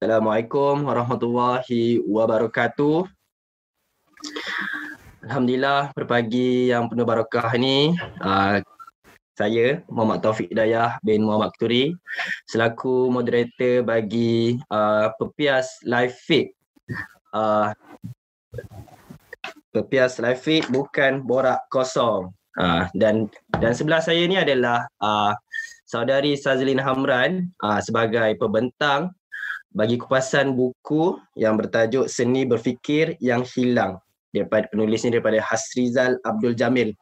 [0.00, 3.04] Assalamualaikum warahmatullahi wabarakatuh.
[5.28, 7.92] Alhamdulillah berpagi yang penuh barakah ni
[8.24, 8.64] uh,
[9.36, 11.92] saya Muhammad Taufik Hidayah bin Muhammad Keturi
[12.48, 16.48] selaku moderator bagi uh, Pepias Live Feed.
[17.36, 17.76] Uh,
[19.68, 22.32] Pepias Live Feed bukan borak kosong.
[22.56, 23.28] Uh, dan
[23.60, 25.36] dan sebelah saya ni adalah uh,
[25.84, 29.12] saudari Sazlin Hamran uh, sebagai pembentang
[29.70, 34.02] bagi kupasan buku yang bertajuk Seni Berfikir Yang Hilang
[34.34, 36.94] daripada penulis ni daripada Hasrizal Abdul Jamil.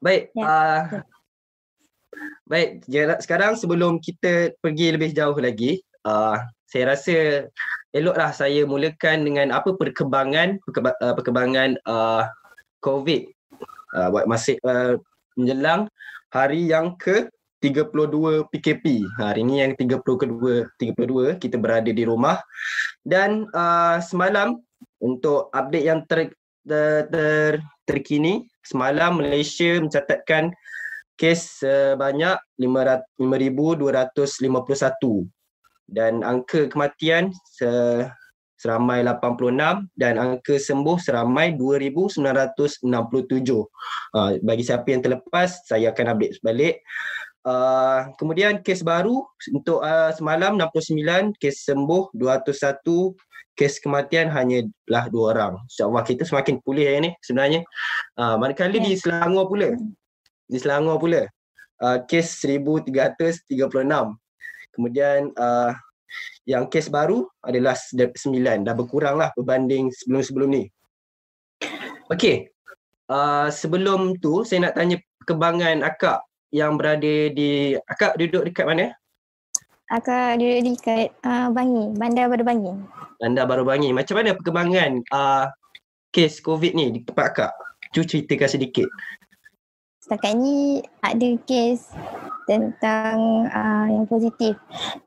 [0.00, 0.44] Baik, ya.
[0.44, 0.82] uh,
[2.48, 2.84] baik.
[3.20, 7.16] Sekarang sebelum kita pergi lebih jauh lagi, uh, saya rasa
[7.96, 12.28] eloklah saya mulakan dengan apa perkembangan uh, perkembangan uh,
[12.84, 13.22] COVID
[13.96, 15.00] uh, masih uh,
[15.36, 15.88] menjelang
[16.32, 17.28] hari yang ke
[17.60, 19.04] 32 PKP.
[19.16, 22.40] Hari ini yang 30 kedua 32 kita berada di rumah
[23.02, 24.60] dan uh, semalam
[25.00, 26.32] untuk update yang ter,
[26.66, 30.50] ter, ter terkini semalam Malaysia mencatatkan
[31.16, 35.32] kes sebanyak 5251
[35.86, 37.70] dan angka kematian se,
[38.60, 42.84] seramai 86 dan angka sembuh seramai 2967.
[44.12, 46.82] Uh, bagi siapa yang terlepas saya akan update balik.
[47.46, 49.22] Uh, kemudian kes baru
[49.54, 53.14] untuk uh, semalam 69, kes sembuh 201,
[53.54, 55.54] kes kematian hanyalah dua orang.
[55.70, 57.62] InsyaAllah kita semakin pulih ni sebenarnya.
[58.18, 58.84] Uh, manakala yeah.
[58.84, 59.78] di Selangor pula.
[60.50, 61.22] Di Selangor pula.
[61.78, 63.46] Uh, kes 1336.
[64.74, 65.70] Kemudian uh,
[66.50, 68.18] yang kes baru adalah 9.
[68.66, 70.64] Dah berkurang lah berbanding sebelum-sebelum ni.
[72.10, 72.50] Okey.
[73.06, 78.86] Uh, sebelum tu saya nak tanya perkembangan akak yang berada di akak duduk dekat mana?
[79.86, 82.72] Akak duduk di dekat uh, Bangi, Bandar Baru Bangi.
[83.22, 83.90] Bandar Baru Bangi.
[83.94, 85.46] Macam mana perkembangan uh,
[86.10, 87.52] kes COVID ni di tempat akak?
[87.94, 88.88] Cuba ceritakan sedikit.
[90.02, 91.90] Setakat ni ada kes
[92.46, 94.54] tentang uh, yang positif.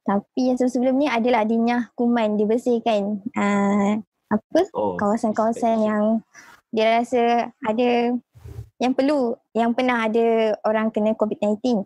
[0.04, 3.96] Tapi yang sebelum ni adalah adanya kuman dibersihkan uh,
[4.30, 6.04] apa oh, kawasan-kawasan yang
[6.70, 8.14] dia rasa ada
[8.80, 11.84] yang perlu yang pernah ada orang kena COVID-19.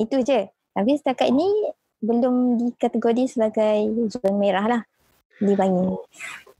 [0.00, 0.48] Itu je.
[0.72, 1.46] Tapi setakat ini
[2.02, 4.82] belum dikategori sebagai zon merah lah
[5.38, 5.92] di Bangi.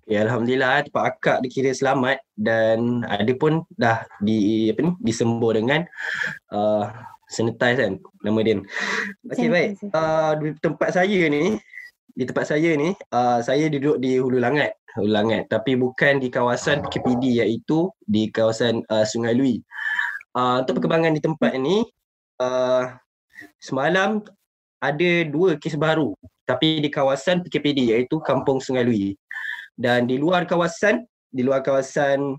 [0.07, 5.87] Ya Alhamdulillah tempat akak dikira selamat dan ada pun dah di apa ni disembuh dengan
[6.53, 6.91] uh,
[7.31, 8.61] sanitize kan nama dia.
[9.33, 9.71] Okey baik.
[9.89, 11.57] Uh, tempat saya ni
[12.13, 14.77] di tempat saya ni uh, saya duduk di Hulu Langat.
[14.97, 19.61] Hulu Langat tapi bukan di kawasan PKPD iaitu di kawasan uh, Sungai Lui.
[20.33, 21.85] Uh, untuk perkembangan di tempat ini
[22.41, 22.93] uh,
[23.61, 24.25] semalam
[24.81, 29.17] ada dua kes baru tapi di kawasan PKPD iaitu Kampung Sungai Lui.
[29.73, 32.37] Dan di luar kawasan di luar kawasan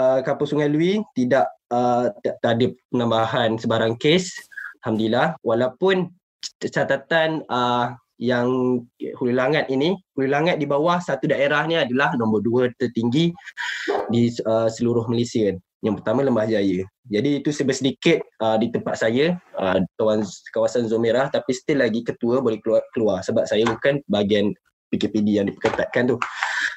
[0.00, 4.32] uh, Kampung Sungai Lui tidak uh, tak ada penambahan sebarang kes
[4.80, 6.08] alhamdulillah walaupun
[6.60, 8.76] catatan uh, yang
[9.16, 13.32] Hulu Langat ini, Hulu Langat di bawah satu daerah ni adalah nombor dua tertinggi
[14.12, 15.56] di uh, seluruh Malaysia.
[15.80, 16.84] Yang pertama Lembah Jaya.
[17.08, 19.80] Jadi itu sedikit uh, di tempat saya, uh,
[20.52, 24.52] kawasan, zon merah tapi still lagi ketua boleh keluar, keluar sebab saya bukan bahagian
[24.92, 26.16] PKPD yang diperketatkan tu.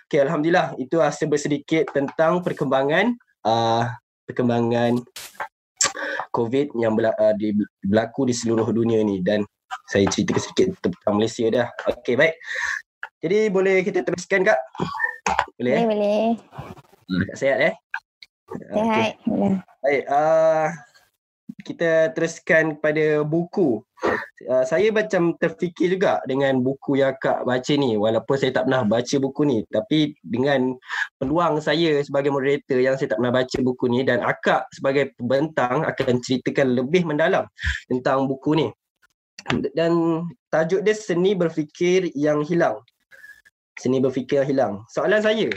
[0.07, 3.11] Okay, Alhamdulillah itu hasil sedikit tentang perkembangan
[3.43, 3.91] uh,
[4.23, 5.03] perkembangan
[6.31, 9.43] COVID yang berlaku di seluruh dunia ni dan
[9.89, 11.67] saya ceritakan sedikit tentang Malaysia dah.
[11.89, 12.35] Okey, baik.
[13.23, 14.59] Jadi boleh kita teruskan kak?
[15.55, 15.79] Boleh?
[15.79, 15.85] Boleh, eh?
[15.87, 16.23] boleh.
[17.07, 17.73] Hmm, kak sihat eh?
[18.51, 19.51] Sihat, okay.
[19.83, 20.67] Baik, uh,
[21.63, 23.79] kita teruskan kepada buku.
[24.43, 28.83] Uh, saya macam terfikir juga dengan buku yang kak baca ni walaupun saya tak pernah
[28.83, 30.75] baca buku ni tapi dengan
[31.15, 35.87] peluang saya sebagai moderator yang saya tak pernah baca buku ni dan akak sebagai pembentang
[35.87, 37.47] akan ceritakan lebih mendalam
[37.87, 38.67] tentang buku ni
[39.75, 39.91] dan
[40.49, 42.79] tajuk dia seni berfikir yang hilang.
[43.79, 44.73] Seni berfikir yang hilang.
[44.91, 45.49] Soalan saya.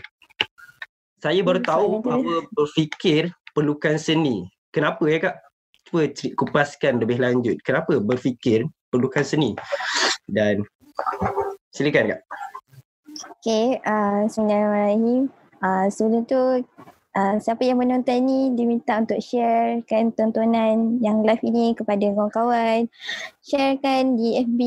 [1.21, 4.47] Saya baru hmm, tahu bahawa berfikir perlukan seni.
[4.73, 5.37] Kenapa ya kak?
[5.89, 7.57] Cuba kupaskan lebih lanjut.
[7.63, 9.57] Kenapa berfikir perlukan seni?
[10.29, 10.67] Dan
[11.73, 12.21] silakan kak.
[13.41, 15.33] Okay, uh, Bismillahirrahmanirrahim.
[15.65, 16.41] Uh, sebelum tu
[17.17, 22.93] uh, siapa yang menonton ni diminta untuk sharekan tontonan yang live ini kepada kawan-kawan.
[23.41, 24.61] Sharekan di FB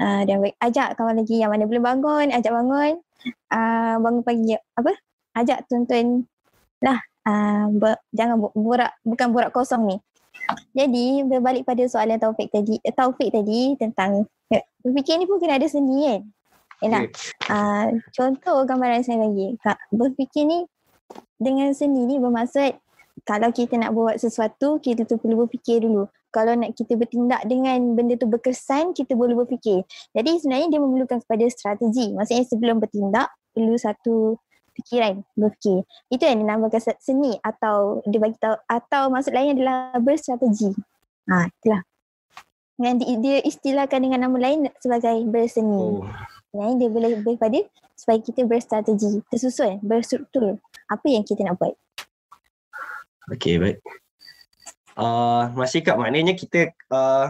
[0.00, 2.92] uh, dan ajak kawan lagi yang mana belum bangun, ajak bangun.
[3.52, 4.92] Uh, bangun pagi apa?
[5.36, 6.24] Ajak tonton
[6.80, 6.98] lah.
[7.26, 9.96] Uh, ber, jangan borak bukan borak kosong ni.
[10.78, 14.22] Jadi berbalik pada soalan Taufik tadi, eh, Taufik tadi tentang
[14.54, 16.22] eh, berfikir ni pun kena ada seni kan?
[16.86, 17.04] Enak.
[17.10, 17.50] Okay.
[17.50, 19.58] Uh, contoh gambaran saya bagi.
[19.90, 20.68] Berfikir ni
[21.36, 22.76] dengan seni ni bermaksud
[23.24, 26.04] kalau kita nak buat sesuatu, kita tu perlu berfikir dulu.
[26.28, 29.88] Kalau nak kita bertindak dengan benda tu berkesan, kita boleh berfikir.
[30.12, 32.12] Jadi sebenarnya dia memerlukan kepada strategi.
[32.12, 34.36] Maksudnya sebelum bertindak, perlu satu
[34.76, 35.88] fikiran, berfikir.
[36.12, 40.76] Itu yang dinamakan seni atau dia bagi tahu atau maksud lain adalah berstrategi.
[41.32, 41.82] Ha, itulah.
[42.76, 42.94] Yang
[43.24, 46.04] dia istilahkan dengan nama lain sebagai berseni.
[46.04, 46.04] Oh.
[46.52, 47.64] Yang dia boleh lebih pada
[47.96, 50.60] supaya kita berstrategi, tersusun, berstruktur.
[50.86, 51.74] Apa yang kita nak buat.
[53.36, 53.82] Okay, baik.
[54.96, 57.28] Uh, masih kat maknanya kita uh,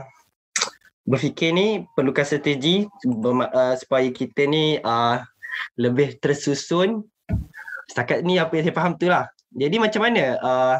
[1.09, 5.19] berfikir ni perlukan strategi uh, supaya kita ni uh,
[5.81, 7.03] lebih tersusun.
[7.91, 9.27] Setakat ni apa yang saya faham tu lah.
[9.57, 10.77] Jadi macam mana uh,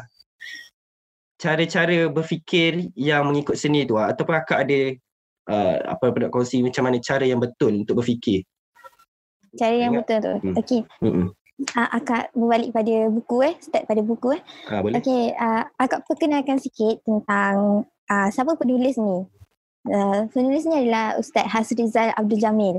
[1.37, 4.09] cara-cara berfikir yang mengikut seni tu ah?
[4.09, 4.79] ataupun akak ada
[5.53, 8.43] uh, apa nak kongsi macam mana cara yang betul untuk berfikir
[9.55, 10.01] cara yang Ingat?
[10.05, 10.55] betul tu hmm.
[10.57, 11.27] okey hmm.
[11.57, 13.57] Uh, akak berbalik pada buku eh?
[13.57, 14.41] Start pada buku eh?
[14.69, 15.01] Uh, boleh.
[15.01, 17.81] Okey uh, akak perkenalkan sikit tentang
[18.13, 19.25] uh, siapa penulis ni?
[19.89, 22.77] Uh, penulis ni adalah Ustaz Hasrizal Abdul Jamil.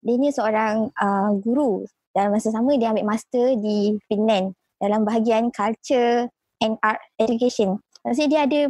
[0.00, 1.84] Dia ni seorang uh, guru.
[2.16, 6.32] Dan masa sama dia ambil master di Finland dalam bahagian culture
[6.64, 7.76] and art education.
[8.00, 8.60] Maksudnya dia ada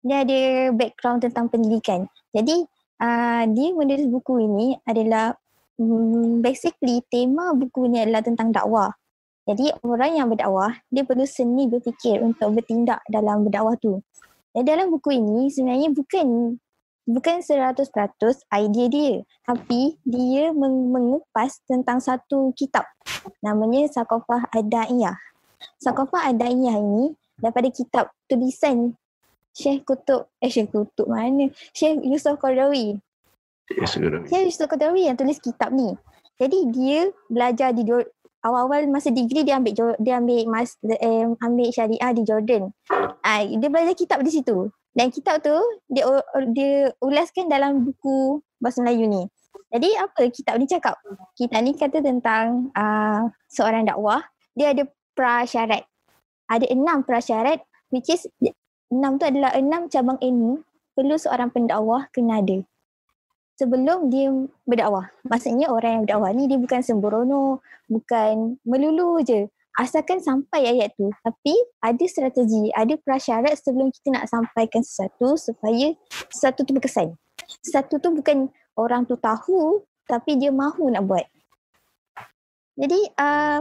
[0.00, 0.40] dia ada
[0.72, 2.08] background tentang pendidikan.
[2.32, 2.64] Jadi
[3.04, 5.36] uh, dia menulis buku ini adalah
[5.82, 8.94] um, basically tema buku ini adalah tentang dakwah.
[9.42, 13.98] Jadi orang yang berdakwah dia perlu seni berfikir untuk bertindak dalam berdakwah tu.
[14.54, 16.58] Dan dalam buku ini sebenarnya bukan
[17.02, 17.82] bukan 100%
[18.62, 22.86] idea dia tapi dia mengupas tentang satu kitab
[23.42, 25.18] namanya Sakofah Adaiyah.
[25.82, 28.94] Sakofah Adaiyah ini daripada kitab tulisan
[29.52, 31.52] Syekh Kutub, eh Syekh Kutub mana?
[31.76, 32.96] Syekh Yusof Qardawi.
[34.28, 35.94] Syekh Yusof Qardawi yang tulis kitab ni.
[36.40, 37.86] Jadi dia belajar di
[38.42, 42.72] awal-awal masa degree dia ambil dia ambil mas eh, ambil syariah di Jordan.
[43.22, 44.68] Ah dia belajar kitab di situ.
[44.92, 45.54] Dan kitab tu
[45.88, 46.04] dia
[46.52, 49.22] dia ulaskan dalam buku bahasa Melayu ni.
[49.72, 51.00] Jadi apa kitab ni cakap?
[51.32, 54.20] Kitab ni kata tentang uh, seorang dakwah,
[54.52, 54.84] dia ada
[55.16, 55.84] prasyarat
[56.52, 58.28] ada enam prasyarat which is
[58.92, 60.60] enam tu adalah enam cabang ilmu
[60.92, 62.60] perlu seorang pendakwah kena ada
[63.56, 64.32] sebelum dia
[64.64, 65.08] berdakwah.
[65.26, 69.48] Maksudnya orang yang berdakwah ni dia bukan sembrono, bukan melulu je.
[69.72, 71.08] Asalkan sampai ayat tu.
[71.24, 75.96] Tapi ada strategi, ada prasyarat sebelum kita nak sampaikan sesuatu supaya
[76.28, 77.16] sesuatu tu berkesan.
[77.64, 81.24] Sesuatu tu bukan orang tu tahu tapi dia mahu nak buat.
[82.76, 83.60] Jadi uh,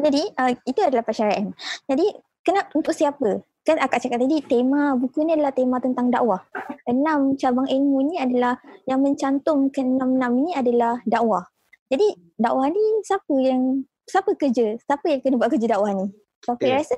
[0.00, 1.52] jadi uh, itu adalah persyaratan.
[1.84, 2.06] Jadi
[2.40, 3.44] kena untuk siapa?
[3.62, 6.42] Kan akak cakap tadi tema buku ni adalah tema tentang dakwah.
[6.82, 8.58] Enam cabang ilmu ni adalah
[8.90, 11.46] yang mencantumkan enam-enam ni adalah dakwah.
[11.86, 14.74] Jadi dakwah ni siapa yang siapa kerja?
[14.82, 16.10] Siapa yang kena buat kerja dakwah ni?
[16.42, 16.96] Siapa yang rasa?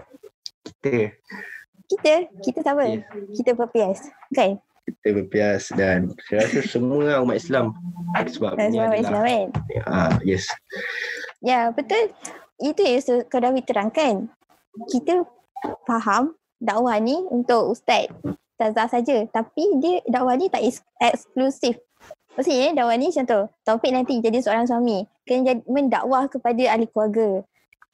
[0.64, 0.97] Kita.
[1.85, 2.14] Kita?
[2.40, 2.83] Kita siapa?
[2.88, 3.04] Yeah.
[3.37, 4.00] Kita berpias.
[4.33, 4.56] Okay.
[4.88, 7.76] Kita berpias dan saya rasa semua umat Islam
[8.25, 9.49] sebab ni adalah Islam, kan?
[9.85, 10.49] uh, yes.
[11.44, 12.09] Ya, betul
[12.61, 14.33] itu yang Qadawi terangkan.
[14.88, 15.28] Kita
[15.88, 18.09] faham dakwah ni untuk ustaz,
[18.56, 19.28] ustazah saja.
[19.28, 20.64] Tapi dia dakwah ni tak
[20.99, 21.76] eksklusif.
[22.35, 25.06] Maksudnya dakwah ni contoh, topik nanti jadi seorang suami.
[25.23, 27.44] Kena jadi, mendakwah kepada ahli keluarga.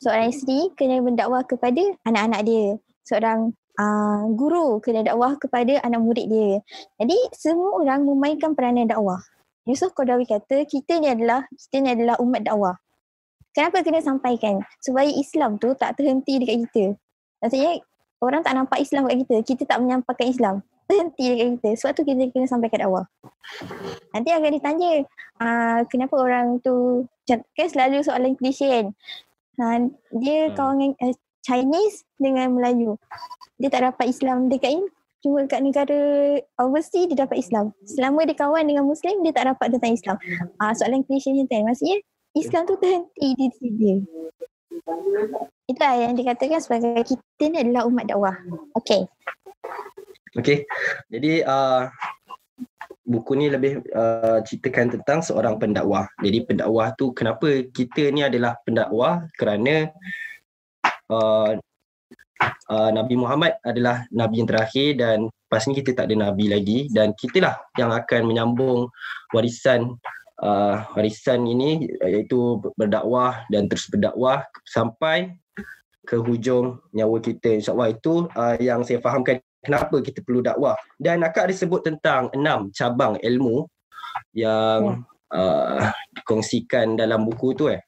[0.00, 2.66] Seorang isteri kena mendakwah kepada anak-anak dia.
[3.04, 6.64] Seorang uh, guru kena dakwah kepada anak murid dia.
[6.96, 9.20] Jadi semua orang memainkan peranan dakwah.
[9.68, 12.80] Yusuf Qadawi kata kita ni adalah kita ni adalah umat dakwah.
[13.52, 14.62] Kenapa kena sampaikan?
[14.80, 16.84] Supaya Islam tu tak terhenti dekat kita.
[17.44, 17.82] Maksudnya
[18.20, 19.36] orang tak nampak Islam dekat kita.
[19.42, 20.54] Kita tak menyampaikan Islam.
[20.88, 21.70] Terhenti dekat kita.
[21.80, 23.04] Sebab tu kita kena sampaikan dakwah.
[24.12, 24.90] Nanti akan ditanya
[25.40, 28.86] uh, kenapa orang tu kan selalu soalan klise kan.
[29.60, 29.78] Uh,
[30.20, 30.54] dia hmm.
[30.56, 33.00] kawan uh, Chinese dengan Melayu.
[33.60, 34.86] Dia tak dapat Islam dekat ini.
[35.20, 36.00] Cuma dekat negara
[36.56, 37.76] overseas dia dapat Islam.
[37.84, 40.16] Selama dia kawan dengan Muslim dia tak dapat tentang Islam.
[40.56, 41.98] Uh, soalan klise macam tu Maksudnya
[42.30, 43.96] Islam tu terhenti di dia.
[45.70, 48.36] Itulah yang dikatakan sebagai kita ni adalah umat dakwah.
[48.78, 49.06] Okay.
[50.38, 50.66] Okay.
[51.10, 51.90] Jadi uh,
[53.10, 56.06] buku ni lebih uh, ceritakan tentang seorang pendakwah.
[56.22, 59.90] Jadi pendakwah tu kenapa kita ni adalah pendakwah kerana
[61.10, 61.58] uh,
[62.70, 66.86] uh, Nabi Muhammad adalah Nabi yang terakhir dan lepas ni kita tak ada Nabi lagi
[66.94, 68.86] dan kita lah yang akan menyambung
[69.34, 69.98] warisan
[70.42, 75.36] uh, warisan ini iaitu berdakwah dan terus berdakwah sampai
[76.08, 81.22] ke hujung nyawa kita insyaallah itu uh, yang saya fahamkan kenapa kita perlu dakwah dan
[81.22, 83.68] akak ada sebut tentang enam cabang ilmu
[84.34, 85.36] yang yeah.
[85.36, 87.80] uh, dikongsikan dalam buku tu eh.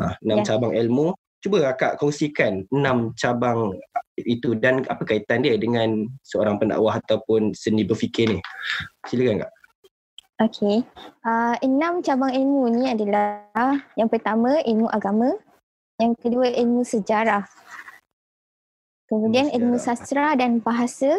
[0.00, 0.46] Uh, enam yeah.
[0.46, 1.12] cabang ilmu.
[1.40, 3.72] Cuba akak kongsikan enam cabang
[4.20, 8.40] itu dan apa kaitan dia dengan seorang pendakwah ataupun seni berfikir ni.
[9.08, 9.52] Silakan kak.
[10.40, 10.88] Okay.
[11.20, 13.44] Uh, enam cabang ilmu ni adalah
[13.92, 15.36] yang pertama ilmu agama,
[16.00, 17.44] yang kedua ilmu sejarah,
[19.04, 21.12] kemudian ilmu sastra dan bahasa,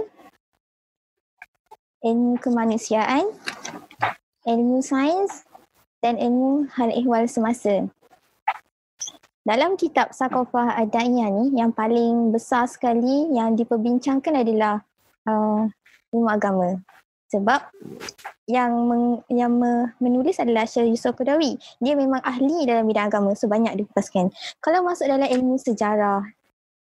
[2.01, 3.29] ilmu kemanusiaan,
[4.49, 5.45] ilmu sains
[6.01, 7.85] dan ilmu hal ehwal semasa.
[9.45, 14.81] Dalam kitab Sakofah Adaiyah ni yang paling besar sekali yang diperbincangkan adalah
[15.29, 15.69] uh,
[16.09, 16.81] ilmu agama
[17.31, 17.63] sebab
[18.51, 21.55] yang meng, yang me, menulis adalah Syekh Yusof Qadawi.
[21.79, 24.35] Dia memang ahli dalam bidang agama so banyak dipaskan.
[24.59, 26.27] Kalau masuk dalam ilmu sejarah,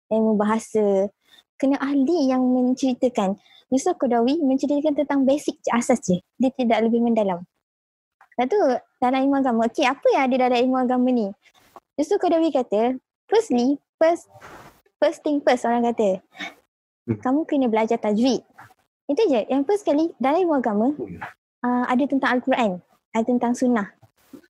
[0.09, 1.13] ilmu bahasa,
[1.61, 3.37] kena ahli yang menceritakan.
[3.69, 6.25] Yusof Qadawi menceritakan tentang basic asas je.
[6.41, 7.45] Dia tidak lebih mendalam.
[8.41, 8.61] Lepas tu
[9.05, 11.29] dalam ilmu agama, okay apa yang ada dalam ilmu agama ni?
[12.01, 12.97] Yusof Qadawi kata,
[13.29, 14.33] firstly, first,
[14.97, 16.25] first thing first orang kata,
[17.05, 17.21] hmm.
[17.21, 18.41] kamu kena belajar tajwid.
[19.09, 19.41] Itu je.
[19.49, 20.87] Yang first sekali dalam ilmu agama
[21.65, 22.71] uh, ada tentang Al-Quran,
[23.17, 23.89] ada tentang sunnah.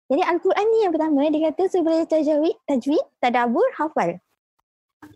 [0.08, 4.18] Jadi Al-Quran ni yang pertama dia kata sebelum tajwid, tajwid, tadabur, hafal.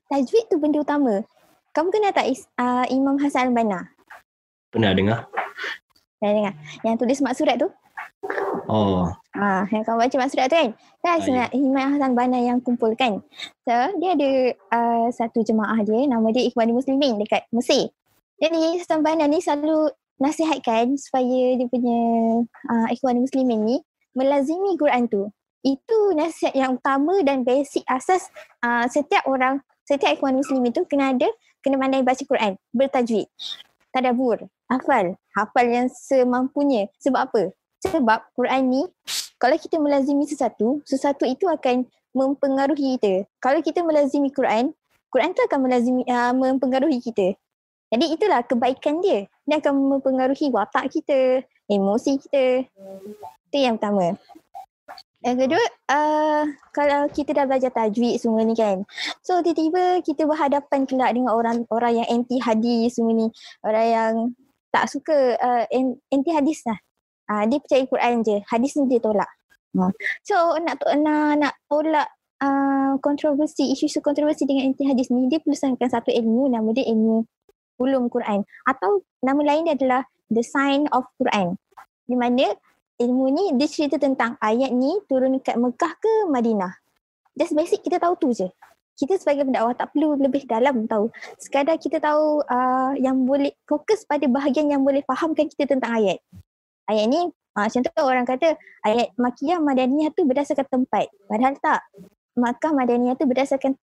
[0.07, 1.27] Tajwid tu benda utama.
[1.73, 2.29] Kamu kenal tak
[2.61, 3.89] uh, Imam Hasan Al-Banna?
[4.69, 5.19] Pernah dengar.
[6.21, 6.55] Pernah dengar.
[6.85, 7.69] Yang tulis mak surat tu?
[8.71, 9.11] Oh.
[9.35, 10.69] Ah, yang kamu baca mak surat tu kan?
[11.03, 13.25] Kan ah, Imam Hasan Banna yang kumpulkan.
[13.67, 14.31] So, dia ada
[14.71, 17.91] uh, satu jemaah dia nama dia Ikhwan Muslimin dekat Mesir.
[18.43, 19.87] Jadi Banna ni selalu
[20.19, 22.01] nasihatkan supaya dia punya
[22.43, 23.77] uh, ikhwan muslimin ni
[24.19, 25.31] melazimi Quran tu.
[25.63, 28.27] Itu nasihat yang utama dan basic asas
[28.67, 31.31] uh, setiap orang, setiap ikhwan muslimin tu kena ada,
[31.63, 33.31] kena pandai baca Quran, bertajwid,
[33.95, 36.91] tadabur, hafal, hafal yang semampunya.
[36.99, 37.43] Sebab apa?
[37.79, 38.83] Sebab Quran ni
[39.39, 43.23] kalau kita melazimi sesuatu, sesuatu itu akan mempengaruhi kita.
[43.39, 44.75] Kalau kita melazimi Quran,
[45.15, 47.39] Quran tu akan melazimi, uh, mempengaruhi kita.
[47.93, 49.29] Jadi itulah kebaikan dia.
[49.45, 52.65] Dia akan mempengaruhi watak kita, emosi kita.
[53.53, 54.17] Itu yang pertama.
[55.23, 56.43] Yang kedua, uh,
[56.75, 58.83] kalau kita dah belajar tajwid semua ni kan.
[59.23, 63.29] So tiba-tiba kita berhadapan kelak dengan orang orang yang anti hadis semua ni.
[63.63, 64.13] Orang yang
[64.75, 65.65] tak suka uh,
[66.11, 66.81] anti hadis lah.
[67.31, 68.37] Uh, dia percaya Quran je.
[68.51, 69.31] Hadis ni dia tolak.
[69.79, 69.95] Uh.
[70.27, 72.09] So nak, nak, nak tolak
[72.43, 77.23] uh, kontroversi, isu-isu kontroversi dengan anti hadis ni, dia perlu satu ilmu nama dia ilmu
[77.83, 78.47] ulum Quran.
[78.65, 81.59] Atau nama lain dia adalah the sign of Quran.
[82.07, 82.55] Di mana
[83.03, 86.73] ilmu ni dia cerita tentang ayat ni turun dekat Mekah ke Madinah.
[87.35, 88.47] Just basic kita tahu tu je.
[88.93, 91.09] Kita sebagai pendakwah tak perlu lebih dalam tahu.
[91.41, 96.21] Sekadar kita tahu uh, yang boleh fokus pada bahagian yang boleh fahamkan kita tentang ayat.
[96.87, 97.21] Ayat ni
[97.57, 101.09] uh, contoh orang kata ayat Makiyah Madaniyah tu berdasarkan tempat.
[101.27, 101.81] Padahal tak.
[102.37, 103.77] Makkah Madaniyah tu berdasarkan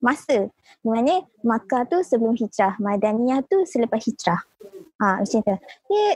[0.00, 0.48] masa.
[0.84, 4.40] Mana Makkah tu sebelum hijrah, Madaniyah tu selepas hijrah.
[5.02, 5.56] Ha, macam tu.
[5.90, 6.06] Dia,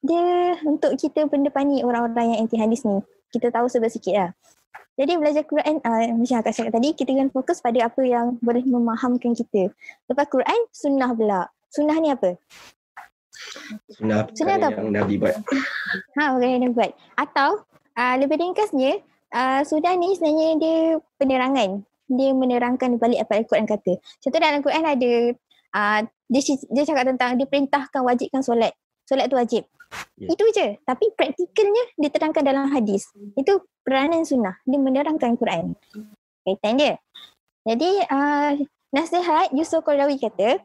[0.00, 0.26] dia
[0.64, 3.02] untuk kita pendepani orang-orang yang anti hadis ni,
[3.34, 4.30] kita tahu sebab sikit lah.
[5.00, 8.60] Jadi belajar Quran, uh, macam akak cakap tadi, kita kena fokus pada apa yang boleh
[8.68, 9.72] memahamkan kita.
[10.12, 11.40] Lepas Quran, sunnah pula.
[11.72, 12.36] Sunnah ni apa?
[13.88, 15.40] Sunnah, sunnah yang Nabi buat.
[16.20, 16.92] Ha, perkara yang Nabi buat.
[17.16, 17.64] Atau,
[17.96, 19.00] uh, lebih ringkasnya,
[19.32, 20.78] uh, sunnah ni sebenarnya dia
[21.16, 21.80] penerangan
[22.10, 23.92] dia menerangkan balik apa Al-Quran kata.
[24.18, 25.10] Contoh dalam Al-Quran ada
[25.78, 26.42] uh, dia,
[26.74, 28.74] dia cakap tentang dia perintahkan wajibkan solat.
[29.06, 29.62] Solat tu wajib.
[30.18, 30.34] Yeah.
[30.34, 30.78] Itu je.
[30.82, 33.10] Tapi praktikalnya dia terangkan dalam hadis.
[33.38, 34.58] Itu peranan sunnah.
[34.66, 35.78] Dia menerangkan Al-Quran.
[36.42, 36.98] Kaitan dia.
[37.62, 38.58] Jadi uh,
[38.90, 40.58] nasihat Yusuf Qarawi kata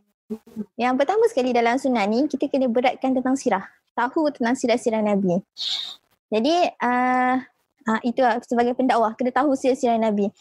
[0.73, 3.61] yang pertama sekali dalam sunnah ni kita kena beratkan tentang sirah.
[3.93, 5.39] Tahu tentang sirah-sirah Nabi.
[6.33, 7.35] Jadi uh,
[7.85, 10.33] uh, itu lah, sebagai pendakwah kena tahu sirah-sirah Nabi.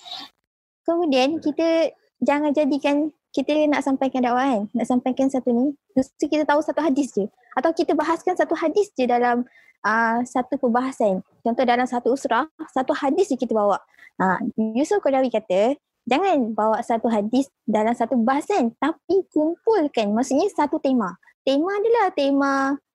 [0.84, 6.46] Kemudian kita jangan jadikan kita nak sampaikan dakwah kan, nak sampaikan satu ni, mesti kita
[6.46, 7.26] tahu satu hadis je.
[7.58, 9.42] Atau kita bahaskan satu hadis je dalam
[9.82, 11.18] uh, satu perbahasan.
[11.42, 13.82] Contoh dalam satu usrah, satu hadis je kita bawa.
[14.14, 14.38] Uh,
[14.78, 15.74] Yusuf Qadawi kata,
[16.06, 21.18] jangan bawa satu hadis dalam satu bahasan tapi kumpulkan, maksudnya satu tema.
[21.42, 22.52] Tema adalah tema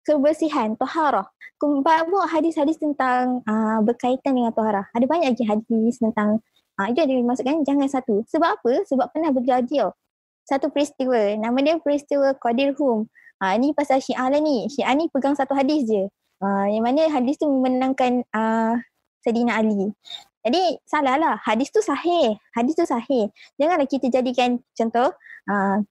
[0.08, 1.28] kebersihan, toharah.
[1.60, 4.88] Bawa hadis-hadis tentang uh, berkaitan dengan toharah.
[4.96, 6.40] Ada banyak lagi hadis tentang
[6.80, 8.24] Ha, itu yang dimaksudkan jangan satu.
[8.32, 8.72] Sebab apa?
[8.88, 9.92] Sebab pernah berjadi
[10.48, 11.36] satu peristiwa.
[11.36, 13.12] Nama dia peristiwa Qadir Hum.
[13.44, 14.72] Ha, ni pasal Syiah lah ni.
[14.72, 16.08] Syiah ni pegang satu hadis je.
[16.40, 18.80] Ha, yang mana hadis tu menangkan uh,
[19.20, 19.92] Sayyidina Ali.
[20.40, 21.36] Jadi salah lah.
[21.44, 22.40] Hadis tu sahih.
[22.56, 23.28] Hadis tu sahih.
[23.60, 25.12] Janganlah kita jadikan contoh.
[25.52, 25.84] Uh,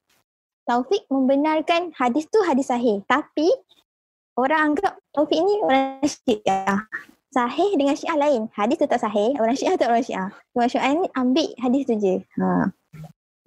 [0.68, 3.04] Taufik membenarkan hadis tu hadis sahih.
[3.04, 3.48] Tapi
[4.40, 6.88] orang anggap Taufik ni orang syiah.
[7.28, 8.48] Sahih dengan syiah lain.
[8.56, 9.36] Hadis tetap sahih.
[9.36, 10.28] Orang syiah tak orang syiah.
[10.56, 12.14] Orang syiah ni ambil hadis tu je.
[12.40, 12.72] Ha.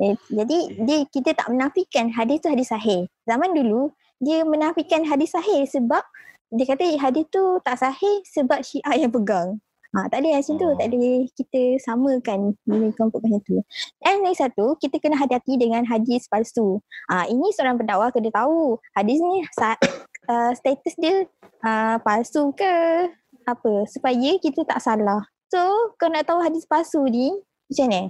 [0.02, 3.10] Eh, jadi dia kita tak menafikan hadis tu hadis sahih.
[3.26, 6.02] Zaman dulu dia menafikan hadis sahih sebab
[6.54, 9.58] dia kata hadis tu tak sahih sebab syiah yang pegang.
[9.92, 10.70] Ha, tak ada macam tu.
[10.80, 11.04] Tak ada
[11.36, 13.60] kita samakan bila kelompok macam tu.
[14.00, 16.80] Dan lagi satu, kita kena hati-hati dengan hadis palsu.
[17.12, 19.44] Ha, ini seorang pendakwah kena tahu hadis ni
[20.32, 21.28] uh, status dia
[21.68, 22.74] uh, palsu ke
[23.46, 25.26] apa supaya kita tak salah.
[25.52, 25.60] So,
[26.00, 27.36] kau nak tahu hadis palsu ni
[27.68, 28.02] macam mana?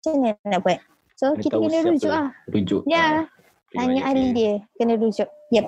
[0.00, 0.78] Macam mana nak buat?
[1.14, 2.28] So, kita kena rujuk lah.
[2.50, 2.82] Rujuk.
[2.90, 3.28] Ya.
[3.74, 4.54] Tanya ahli dia.
[4.78, 5.28] Kena rujuk.
[5.52, 5.66] Yep.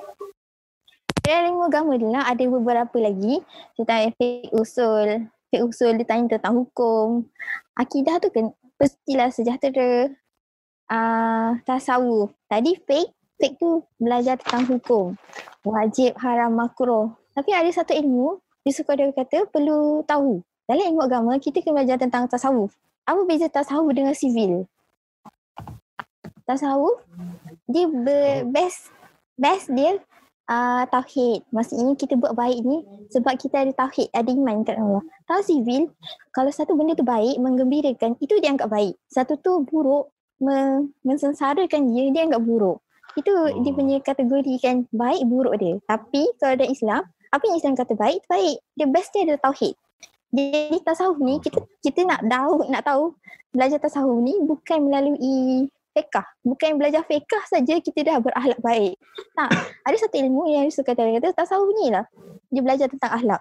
[1.27, 3.43] Dalam ilmu agama ni lah ada beberapa lagi
[3.75, 5.27] tentang efek usul.
[5.51, 7.27] Efek usul dia tanya tentang hukum.
[7.75, 10.15] Akidah tu kan pastilah sejahtera.
[10.87, 12.31] Uh, tasawuf.
[12.47, 13.11] Tadi fake.
[13.37, 15.19] Fake tu belajar tentang hukum.
[15.67, 17.11] Wajib, haram, makruh.
[17.37, 20.43] Tapi ada satu ilmu, Yusuf Qadir kata perlu tahu.
[20.67, 22.75] Dalam ilmu agama, kita kena belajar tentang tasawuf.
[23.07, 24.67] Apa beza tasawuf dengan sivil?
[26.43, 26.99] Tasawuf,
[27.71, 27.87] dia
[28.43, 28.91] best
[29.39, 30.03] best dia
[30.51, 31.47] uh, tauhid.
[31.55, 32.83] Maksudnya kita buat baik ni
[33.15, 35.07] sebab kita ada tauhid, ada iman kat Allah.
[35.31, 35.83] Kalau sivil,
[36.35, 38.99] kalau satu benda tu baik, menggembirakan, itu dia anggap baik.
[39.07, 40.11] Satu tu buruk,
[41.07, 42.83] mensensarakan dia, dia anggap buruk.
[43.15, 43.63] Itu oh.
[43.63, 45.79] dia punya kategori kan baik buruk dia.
[45.87, 48.57] Tapi kalau ada Islam, apa yang Islam kata baik, baik.
[48.75, 49.75] Dia best dia adalah tauhid.
[50.35, 53.15] Jadi tasawuf ni kita kita nak tahu nak tahu
[53.55, 56.27] belajar tasawuf ni bukan melalui fiqah.
[56.45, 59.01] Bukan belajar fiqah saja kita dah berakhlak baik.
[59.33, 59.51] Tak.
[59.89, 62.05] Ada satu ilmu yang Yusuf kata, kata tasawuf ni lah.
[62.53, 63.41] Dia belajar tentang akhlak.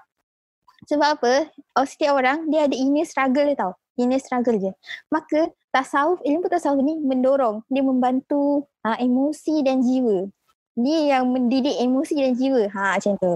[0.88, 1.34] Sebab apa?
[1.76, 3.76] Oh, setiap orang dia ada inner struggle tau.
[4.00, 4.72] Inner struggle je.
[5.12, 7.66] Maka tasawuf, ilmu tasawuf ni mendorong.
[7.68, 10.30] Dia membantu ha, emosi dan jiwa.
[10.76, 12.72] Dia yang mendidik emosi dan jiwa.
[12.72, 13.36] Ha, macam tu.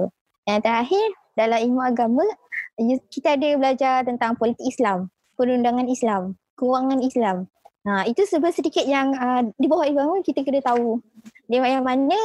[0.49, 1.07] Yang terakhir,
[1.37, 2.25] dalam ilmu agama,
[3.13, 5.13] kita ada belajar tentang politik Islam.
[5.37, 6.33] Perundangan Islam.
[6.57, 7.45] Kewangan Islam.
[7.85, 10.99] Ha, itu sebab sedikit yang uh, di bawah ilmu kita kena tahu.
[11.47, 12.17] Dia yang mana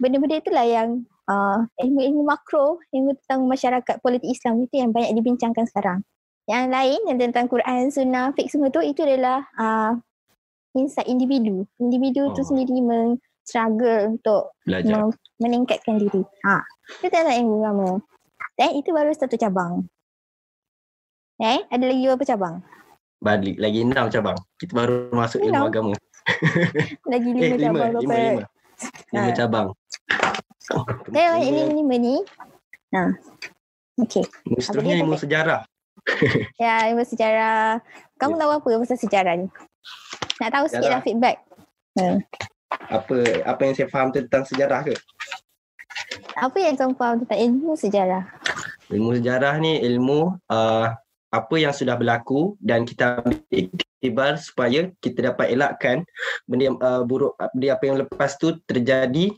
[0.00, 5.66] benda-benda itulah yang uh, ilmu-ilmu makro, ilmu tentang masyarakat politik Islam itu yang banyak dibincangkan
[5.68, 6.00] sekarang.
[6.46, 9.98] Yang lain yang tentang Quran, Sunnah, Fiqh semua tu itu adalah uh,
[10.78, 11.66] insight individu.
[11.76, 12.34] Individu oh.
[12.34, 16.26] tu sendiri men struggle untuk men- meningkatkan diri.
[16.44, 16.60] Ha.
[17.00, 17.90] Itu adalah ilmu agama.
[18.58, 19.86] Dan itu baru satu cabang.
[21.38, 22.64] Eh, ada lagi berapa cabang?
[23.20, 24.38] balik lagi enam cabang.
[24.60, 25.70] Kita baru masuk ilmu enam.
[25.70, 25.94] agama.
[27.12, 27.90] lagi lima, eh, cabang.
[27.90, 28.44] Lima, lima, lima.
[29.14, 29.34] lima ha.
[29.34, 29.66] cabang.
[31.10, 32.14] Saya banyak lima, lima ni.
[32.92, 33.10] Nah.
[33.96, 34.24] Okay.
[34.60, 35.60] Seterusnya ilmu sejarah.
[36.62, 37.80] ya, ilmu sejarah.
[38.20, 38.40] Kamu ya.
[38.44, 39.48] tahu apa pasal sejarah ni?
[40.36, 41.40] Nak tahu sikit lah feedback.
[41.96, 42.20] Hmm.
[42.70, 44.94] Apa apa yang saya faham tentang sejarah ke?
[46.36, 48.22] Apa yang kamu faham tentang ilmu sejarah?
[48.92, 50.86] Ilmu sejarah ni ilmu uh,
[51.34, 56.06] apa yang sudah berlaku dan kita ambil iktibar supaya kita dapat elakkan
[56.46, 59.34] benda yang uh, buruk benda apa yang lepas tu terjadi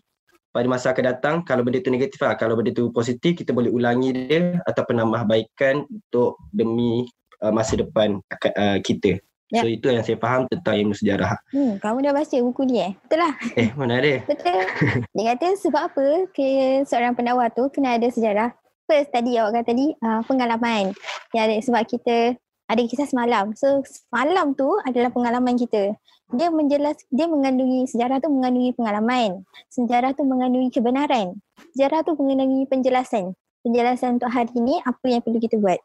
[0.53, 2.37] pada masa akan datang kalau benda itu negatif lah.
[2.37, 7.09] kalau benda itu positif kita boleh ulangi dia atau penambahbaikan untuk demi
[7.41, 9.65] uh, masa depan uh, kita Ya.
[9.65, 11.41] So itu yang saya faham tentang ilmu sejarah.
[11.57, 12.93] Hmm, kamu dah baca buku ni eh?
[13.01, 13.33] Betul lah.
[13.57, 14.21] Eh, mana ada?
[14.29, 14.61] Betul.
[15.17, 16.07] Dia kata sebab apa
[16.37, 16.49] ke
[16.85, 18.53] seorang pendakwa tu kena ada sejarah
[18.89, 20.93] first tadi awak kata tadi uh, pengalaman.
[21.33, 22.37] Ya sebab kita
[22.69, 23.57] ada kisah semalam.
[23.57, 25.97] So semalam tu adalah pengalaman kita.
[26.29, 29.49] Dia menjelas dia mengandungi sejarah tu mengandungi pengalaman.
[29.73, 31.41] Sejarah tu mengandungi kebenaran.
[31.73, 33.33] Sejarah tu mengandungi penjelasan.
[33.65, 35.81] Penjelasan untuk hari ini apa yang perlu kita buat.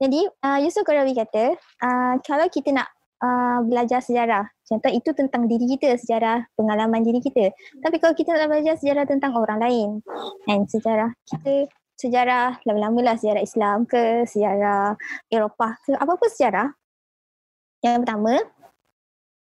[0.00, 1.54] Jadi uh, Yusuf Qarawi kata
[1.84, 2.88] uh, kalau kita nak
[3.20, 4.48] uh, belajar sejarah.
[4.64, 7.50] Contoh itu tentang diri kita, sejarah pengalaman diri kita.
[7.82, 9.88] Tapi kalau kita nak belajar sejarah tentang orang lain,
[10.46, 11.66] dan sejarah kita,
[11.98, 14.94] sejarah lama-lama lah sejarah Islam ke, sejarah
[15.28, 16.68] Eropah ke, apa-apa sejarah.
[17.82, 18.34] Yang pertama,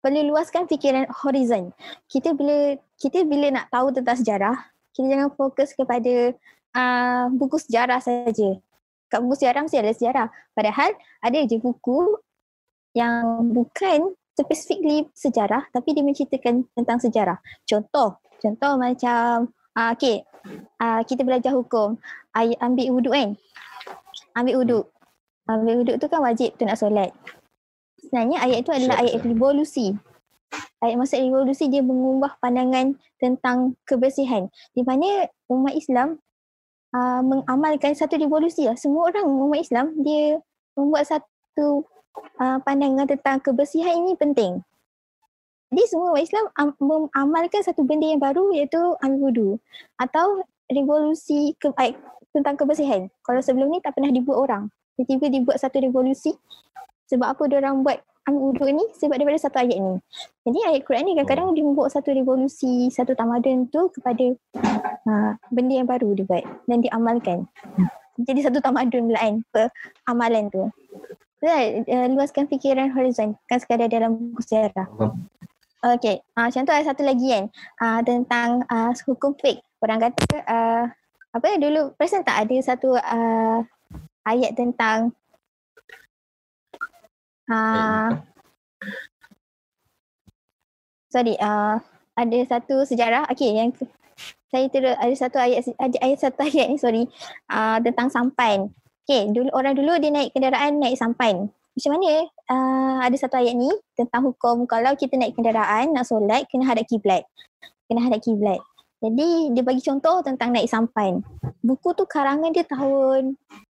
[0.00, 1.76] perlu luaskan fikiran horizon.
[2.08, 4.56] Kita bila kita bila nak tahu tentang sejarah,
[4.96, 6.32] kita jangan fokus kepada
[6.74, 8.56] uh, buku sejarah saja.
[9.10, 10.26] Kat buku sejarah mesti ada sejarah.
[10.54, 12.14] Padahal ada je buku
[12.94, 17.38] yang bukan specifically sejarah tapi dia menceritakan tentang sejarah.
[17.66, 20.22] Contoh, contoh macam uh, okay,
[20.80, 21.98] uh, kita belajar hukum,
[22.32, 23.28] uh, ambil wuduk kan?
[24.38, 24.84] Ambil wuduk.
[25.50, 27.10] Ambil wuduk tu kan wajib tu nak solat.
[28.00, 29.92] Sebenarnya ayat itu adalah ayat revolusi.
[30.80, 34.48] Ayat masa revolusi dia mengubah pandangan tentang kebersihan.
[34.72, 36.22] Di mana umat Islam
[36.94, 38.76] uh, mengamalkan satu revolusi lah.
[38.78, 40.38] Semua orang umat Islam dia
[40.74, 41.86] membuat satu
[42.38, 44.62] uh, pandangan tentang kebersihan ini penting.
[45.70, 49.48] Jadi semua orang Islam am- mengamalkan satu benda yang baru iaitu ambil wudu.
[50.02, 51.94] Atau revolusi ke, eh,
[52.34, 53.06] tentang kebersihan.
[53.22, 54.62] Kalau sebelum ni tak pernah dibuat orang.
[54.98, 56.34] Tiba-tiba dibuat satu revolusi.
[57.06, 58.02] Sebab apa orang buat
[58.34, 58.84] wuduk ni?
[58.96, 59.94] Sebab daripada satu ayat ni.
[60.46, 64.36] Jadi ayat Quran ni kadang-kadang dia membuat satu revolusi, satu tamadun tu kepada
[65.08, 67.38] uh, benda yang baru dia buat dan diamalkan.
[68.20, 69.34] Jadi satu tamadun pula kan,
[70.04, 70.68] amalan tu.
[71.40, 74.84] Right, uh, luaskan fikiran horizon, kan sekadar dalam buku sejarah.
[75.80, 77.44] Okay, uh, contoh ada satu lagi kan,
[77.80, 79.64] uh, tentang uh, hukum fake.
[79.80, 80.84] Orang kata, uh,
[81.32, 83.64] apa dulu, perasan tak ada satu uh,
[84.28, 85.16] ayat tentang
[87.50, 88.08] uh,
[91.10, 91.82] sorry, uh,
[92.14, 93.74] ada satu sejarah, okay yang
[94.50, 97.06] saya terus ada satu ayat ada ayat satu ayat ni sorry
[97.50, 98.70] uh, tentang sampan.
[99.06, 101.50] Okay, dulu orang dulu dia naik kenderaan naik sampan.
[101.50, 106.46] Macam mana uh, ada satu ayat ni tentang hukum kalau kita naik kenderaan nak solat
[106.50, 107.22] kena hadap kiblat.
[107.86, 108.58] Kena hadap kiblat.
[109.00, 111.24] Jadi dia bagi contoh tentang naik sampan.
[111.62, 113.38] Buku tu karangan dia tahun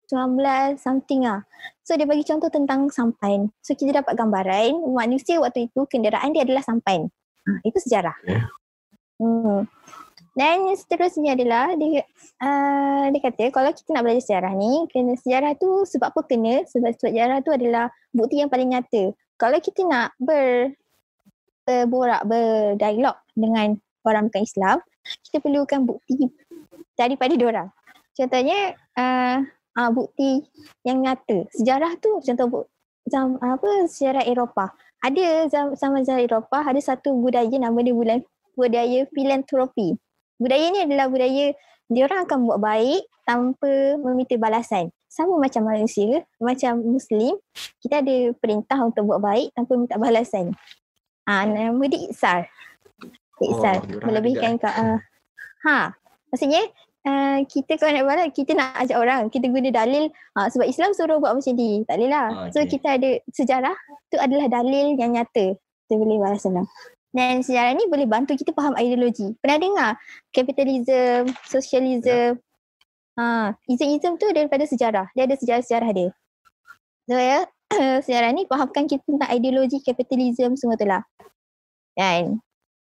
[0.10, 1.46] 19 something ah.
[1.92, 3.52] So dia bagi contoh tentang sampan.
[3.60, 7.12] So kita dapat gambaran manusia waktu itu kenderaan dia adalah sampan.
[7.44, 8.16] Ha, itu sejarah.
[8.24, 8.48] Yeah.
[9.20, 9.68] Hmm.
[10.32, 12.08] Dan seterusnya adalah dia,
[12.40, 16.64] uh, dia kata kalau kita nak belajar sejarah ni, kena sejarah tu sebab apa kena?
[16.64, 19.12] Sebab sejarah tu adalah bukti yang paling nyata.
[19.36, 20.72] Kalau kita nak ber,
[21.68, 23.76] berborak, berdialog dengan
[24.08, 24.80] orang bukan Islam,
[25.28, 26.32] kita perlukan bukti
[26.96, 27.68] daripada orang.
[28.16, 29.44] Contohnya, uh,
[29.78, 30.46] uh, bukti
[30.88, 31.48] yang nyata.
[31.54, 32.60] Sejarah tu contoh bu,
[33.08, 34.72] jam, apa sejarah Eropah.
[35.02, 38.20] Ada zaman sejarah Eropah ada satu budaya nama dia bulan
[38.54, 39.98] budaya filantropi
[40.42, 41.54] budaya ni adalah budaya
[41.92, 44.90] dia orang akan buat baik tanpa meminta balasan.
[45.12, 47.36] Sama macam manusia, macam Muslim,
[47.84, 50.56] kita ada perintah untuk buat baik tanpa minta balasan.
[51.28, 52.48] Ah, nama dia Iksar.
[53.44, 53.84] Iksar.
[53.84, 54.98] Oh, melebihkan ke, uh,
[55.68, 55.92] ha,
[56.32, 56.64] maksudnya
[57.08, 59.22] uh, kita kalau nak balas, kita nak ajak orang.
[59.30, 61.82] Kita guna dalil uh, sebab Islam suruh buat macam ni.
[61.86, 62.28] Tak boleh lah.
[62.30, 62.52] Okay.
[62.54, 63.76] So kita ada sejarah,
[64.14, 65.58] tu adalah dalil yang nyata.
[65.58, 66.68] Kita boleh balas senang.
[67.12, 69.36] Dan sejarah ni boleh bantu kita faham ideologi.
[69.44, 69.92] Pernah dengar
[70.32, 72.40] kapitalism, sosialism.
[72.40, 73.20] Ya.
[73.20, 75.12] Ha, ism-ism tu daripada sejarah.
[75.12, 76.10] Dia ada sejarah-sejarah dia.
[77.12, 77.44] So ya,
[78.08, 81.04] sejarah ni fahamkan kita tentang ideologi kapitalism semua tu lah.
[82.00, 82.40] Dan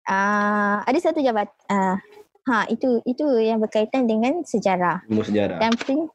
[0.09, 1.45] uh, ada satu jabat.
[1.69, 2.01] Uh,
[2.49, 5.05] ha, itu itu yang berkaitan dengan sejarah.
[5.09, 5.59] Ilmu sejarah.
[5.61, 6.11] Dan prin-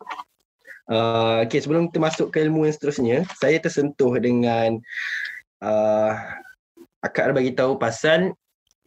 [0.90, 4.74] Uh, okay, sebelum kita masuk ke ilmu yang seterusnya, saya tersentuh dengan
[5.62, 6.12] uh,
[6.98, 8.34] akak dah bagi tahu pasal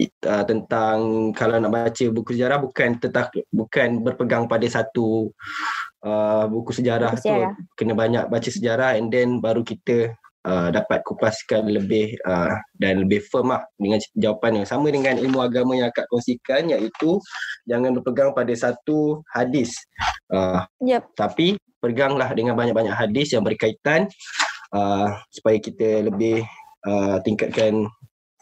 [0.04, 5.32] uh, tentang kalau nak baca buku sejarah bukan tetap bukan berpegang pada satu
[6.04, 7.40] uh, buku sejarah buku tu
[7.80, 10.12] kena banyak baca sejarah and then baru kita
[10.48, 15.40] uh, dapat kupaskan lebih uh, dan lebih firm lah dengan jawapan yang sama dengan ilmu
[15.44, 17.20] agama yang akak kongsikan iaitu
[17.68, 19.76] jangan berpegang pada satu hadis
[20.32, 21.08] uh, yep.
[21.16, 24.08] tapi peganglah dengan banyak-banyak hadis yang berkaitan
[24.72, 26.48] uh, supaya kita lebih
[26.88, 27.92] uh, tingkatkan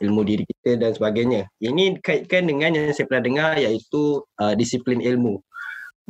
[0.01, 1.45] ilmu diri kita dan sebagainya.
[1.61, 5.37] Ini kaitkan dengan yang saya pernah dengar iaitu uh, disiplin ilmu.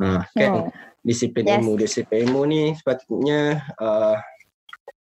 [0.00, 0.68] Uh, kan oh.
[1.04, 1.60] disiplin yes.
[1.60, 4.16] ilmu, disiplin ilmu ni sepatutnya uh,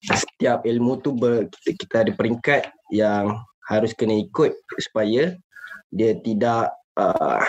[0.02, 2.62] setiap ilmu tu ber, kita, kita ada peringkat
[2.94, 5.34] yang harus kena ikut supaya
[5.92, 7.42] dia tidak uh,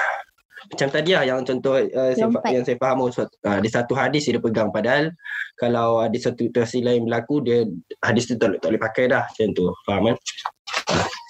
[0.70, 3.12] macam tadi lah yang contoh uh, saya, yang saya faham uh,
[3.44, 4.70] ada satu hadis dia pegang.
[4.70, 5.10] Padahal
[5.56, 7.64] kalau ada satu situasi lain berlaku dia
[8.04, 9.24] hadis tu tak, tak boleh pakai dah.
[9.24, 9.66] Macam tu.
[9.88, 10.16] Faham kan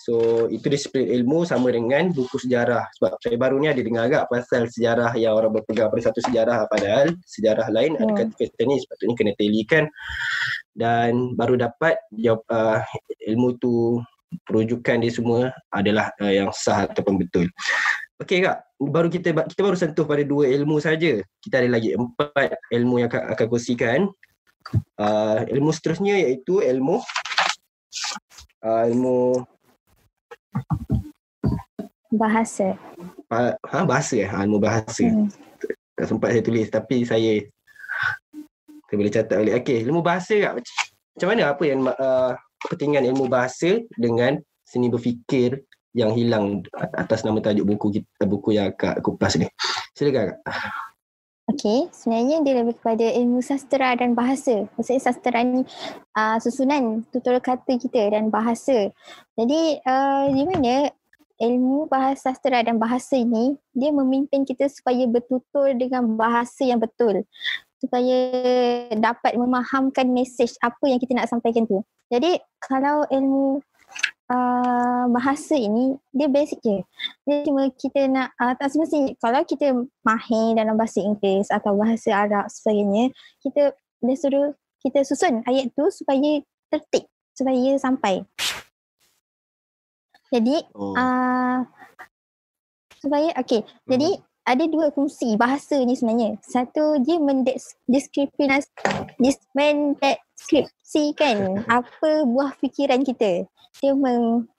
[0.09, 4.25] So itu disiplin ilmu sama dengan buku sejarah sebab saya baru ni ada dengar agak
[4.25, 8.17] pasal sejarah yang orang berpegang pada satu sejarah padahal sejarah lain hmm.
[8.17, 9.85] ada kata ni sepatutnya kena telikan
[10.73, 12.81] dan baru dapat jawab uh,
[13.21, 14.01] ilmu tu
[14.49, 17.45] perujukan dia semua adalah uh, yang sah ataupun betul.
[18.17, 21.21] Okey kak, baru kita kita baru sentuh pada dua ilmu saja.
[21.37, 24.09] Kita ada lagi empat ilmu yang akan, akan kongsikan.
[24.97, 26.97] Uh, ilmu seterusnya iaitu ilmu
[28.65, 29.45] uh, ilmu
[32.09, 32.73] Bahasa.
[33.29, 34.29] Ha, bahasa eh?
[34.29, 35.05] Ha, ilmu bahasa.
[35.05, 35.29] Hmm.
[35.93, 37.43] Tak sempat saya tulis tapi saya
[38.89, 39.53] saya boleh catat balik.
[39.61, 40.53] Okey, ilmu bahasa tak?
[41.13, 42.31] Macam mana apa yang uh,
[42.65, 45.61] kepentingan ilmu bahasa dengan seni berfikir
[45.93, 46.65] yang hilang
[46.97, 49.45] atas nama tajuk buku kita, buku yang Kak kupas ni.
[49.93, 50.37] Silakan Kak.
[51.49, 54.69] Okey, sebenarnya dia lebih kepada ilmu sastra dan bahasa.
[54.77, 55.65] Maksudnya sastra ni
[56.13, 58.93] uh, susunan tutur kata kita dan bahasa.
[59.33, 60.93] Jadi uh, di mana
[61.41, 67.25] ilmu bahasa sastra dan bahasa ini dia memimpin kita supaya bertutur dengan bahasa yang betul.
[67.81, 68.19] Supaya
[68.93, 71.81] dapat memahamkan mesej apa yang kita nak sampaikan tu.
[72.13, 73.65] Jadi kalau ilmu
[74.29, 76.77] uh, bahasa ini dia basic je.
[77.25, 79.73] Dia cuma kita nak uh, tak semestinya kalau kita
[80.05, 83.11] mahir dalam bahasa Inggeris atau bahasa Arab sebagainya,
[83.41, 86.39] kita dia suruh kita susun ayat tu supaya
[86.71, 87.03] tertib,
[87.35, 88.23] supaya sampai.
[90.29, 90.93] Jadi oh.
[90.93, 91.65] uh,
[93.01, 93.65] supaya okey.
[93.65, 93.89] Hmm.
[93.89, 94.09] Jadi
[94.49, 96.41] ada dua fungsi bahasa ni sebenarnya.
[96.41, 98.65] Satu dia mendeskripsikan
[99.53, 103.45] mendeskripsikan apa buah fikiran kita.
[103.77, 104.49] Dia meng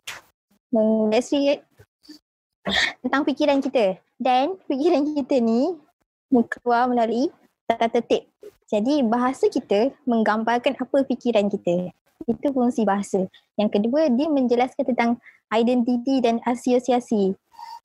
[0.70, 1.66] mendeskripsikan
[3.02, 5.74] tentang fikiran kita dan fikiran kita ni
[6.30, 7.26] keluar melalui
[7.66, 8.30] tata tertib.
[8.70, 11.90] Jadi bahasa kita menggambarkan apa fikiran kita.
[12.30, 13.26] Itu fungsi bahasa.
[13.58, 15.10] Yang kedua dia menjelaskan tentang
[15.50, 17.34] identiti dan asosiasi.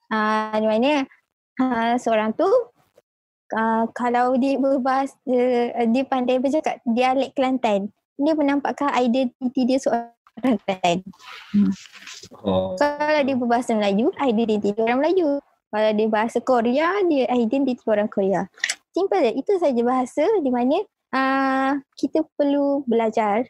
[0.06, 1.02] Uh, di mana
[1.58, 8.94] uh, seorang tu uh, kalau dia berbahas uh, dia pandai bercakap dialek Kelantan dia menampakkan
[8.96, 10.96] identiti dia seorang Kelantan.
[11.52, 11.72] Hmm.
[12.44, 12.76] Oh.
[12.76, 15.40] Kalau dia berbahasa Melayu, identiti dia orang Melayu.
[15.72, 18.46] Kalau dia bahasa Korea, dia identiti orang Korea.
[18.92, 19.32] Simple je.
[19.40, 20.80] Itu saja bahasa di mana
[21.12, 23.44] uh, kita perlu belajar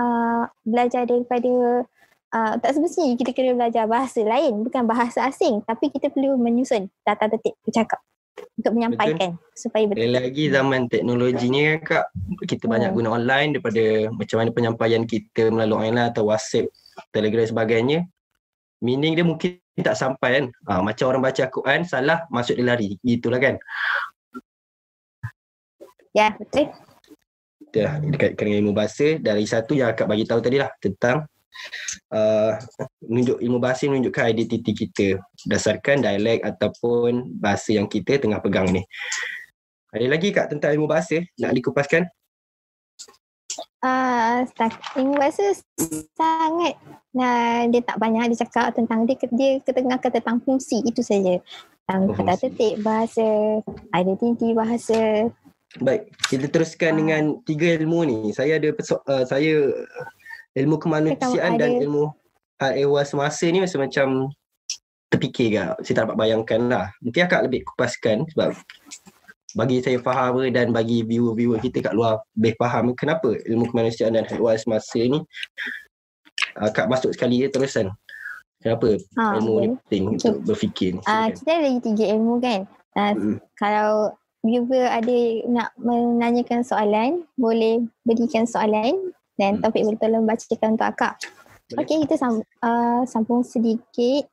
[0.00, 1.84] uh, belajar daripada
[2.32, 6.88] uh, tak semestinya kita kena belajar bahasa lain bukan bahasa asing tapi kita perlu menyusun
[7.04, 8.00] tata tertib bercakap
[8.56, 9.56] untuk menyampaikan betul.
[9.56, 10.12] supaya betul.
[10.12, 12.04] Lagi zaman teknologi ni kan kak
[12.44, 12.98] kita banyak hmm.
[13.00, 16.68] guna online daripada macam mana penyampaian kita melalui online atau WhatsApp,
[17.12, 18.04] Telegram sebagainya.
[18.84, 20.44] Meaning dia mungkin tak sampai kan.
[20.68, 22.96] Ha, macam orang baca Al-Quran salah masuk dia lari.
[23.00, 23.56] Itulah kan.
[26.12, 26.72] Ya betul.
[27.72, 31.28] Dah dekat dengan ilmu bahasa dari satu yang akak bagi tahu tadi lah tentang
[32.12, 32.58] uh,
[33.04, 38.82] menunjuk ilmu bahasa menunjukkan identiti kita berdasarkan dialek ataupun bahasa yang kita tengah pegang ni.
[39.94, 42.04] Ada lagi kak tentang ilmu bahasa nak dikupaskan?
[43.80, 44.42] Uh,
[44.98, 45.56] ilmu bahasa
[46.18, 46.74] sangat
[47.14, 51.40] nah, dia tak banyak dia cakap tentang dia dia ketengahkan tentang fungsi itu saja.
[51.86, 53.62] Tentang oh, kata tertib bahasa,
[53.94, 55.30] identiti bahasa.
[55.78, 58.18] Baik, kita teruskan uh, dengan tiga ilmu ni.
[58.34, 59.70] Saya ada uh, saya
[60.56, 62.10] ilmu kemanusiaan dan ilmu
[62.56, 64.08] hal ehwal semasa ni macam macam
[65.12, 66.86] terfikir ke saya tak dapat bayangkan lah.
[67.04, 68.56] Mungkin akak lebih kupaskan sebab
[69.56, 74.24] bagi saya faham dan bagi viewer-viewer kita kat luar lebih faham kenapa ilmu kemanusiaan dan
[74.26, 75.20] hal ehwal semasa ni
[76.56, 77.86] akak masuk sekali je terusan.
[78.64, 79.62] Kenapa ha, ilmu okay.
[79.62, 80.14] ni penting okay.
[80.16, 81.00] untuk berfikir ni?
[81.04, 82.60] Uh, kita ada lagi tiga ilmu kan?
[82.96, 83.36] Uh, hmm.
[83.60, 85.18] kalau viewer ada
[85.52, 89.62] nak menanyakan soalan boleh berikan soalan dan hmm.
[89.62, 91.14] Taufik boleh tolong bacakan untuk akak.
[91.76, 94.30] Okey, kita sam- uh, sambung sedikit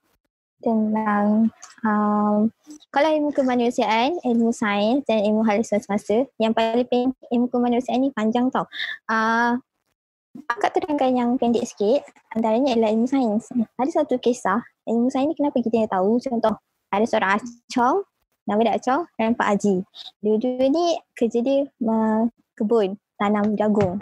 [0.64, 1.52] tentang
[1.84, 2.48] um,
[2.94, 6.24] kalau ilmu kemanusiaan, ilmu sains dan ilmu hal semasa.
[6.40, 8.70] Yang paling penting ilmu kemanusiaan ni panjang tau.
[9.10, 9.60] Uh,
[10.48, 12.08] akak terangkan yang pendek sikit.
[12.34, 13.50] Antaranya adalah ilmu sains.
[13.76, 16.18] Ada satu kisah, ilmu sains ni kenapa kita tahu.
[16.22, 16.56] Contoh,
[16.90, 18.06] ada seorang acong,
[18.46, 19.76] nama dia acong dan Pak Haji.
[20.24, 20.86] Dua-dua ni
[21.18, 24.00] kerja dia uh, kebun, tanam jagung.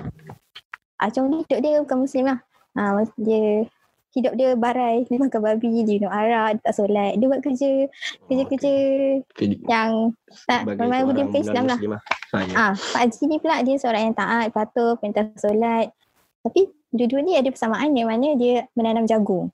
[1.01, 2.39] Acong ni hidup dia bukan Muslim lah.
[2.77, 3.65] Ha, dia
[4.11, 7.15] hidup dia barai, dia makan babi, dia minum arak, dia tak solat.
[7.15, 7.71] Dia buat kerja,
[8.27, 8.73] kerja-kerja
[9.31, 9.55] okay.
[9.65, 10.11] yang
[10.47, 11.79] tak memang dia bukan Islam lah.
[12.31, 12.53] Ha, ya.
[12.55, 15.91] ha, Pak Haji ni pula dia seorang yang taat, patuh, perintah solat.
[16.43, 19.47] Tapi dua-dua ni ada persamaan yang mana dia menanam jagung.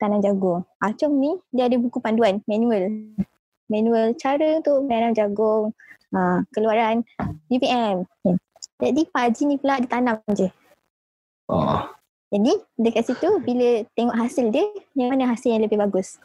[0.00, 0.64] Tanam jagung.
[0.80, 2.88] Acong ni dia ada buku panduan, manual.
[3.68, 5.76] Manual cara untuk menanam jagung.
[6.12, 7.04] Ha, keluaran
[7.52, 8.08] UPM.
[8.80, 10.48] Jadi Pak Haji ni pula ditanam je.
[11.52, 11.84] Oh.
[12.32, 14.64] Jadi dekat situ bila tengok hasil dia,
[14.96, 16.16] yang mana hasil yang lebih bagus?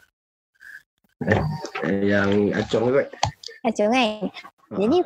[1.84, 3.12] Eh, yang acong kot.
[3.68, 4.32] Acong kan?
[4.72, 4.80] Oh.
[4.80, 5.04] Jadi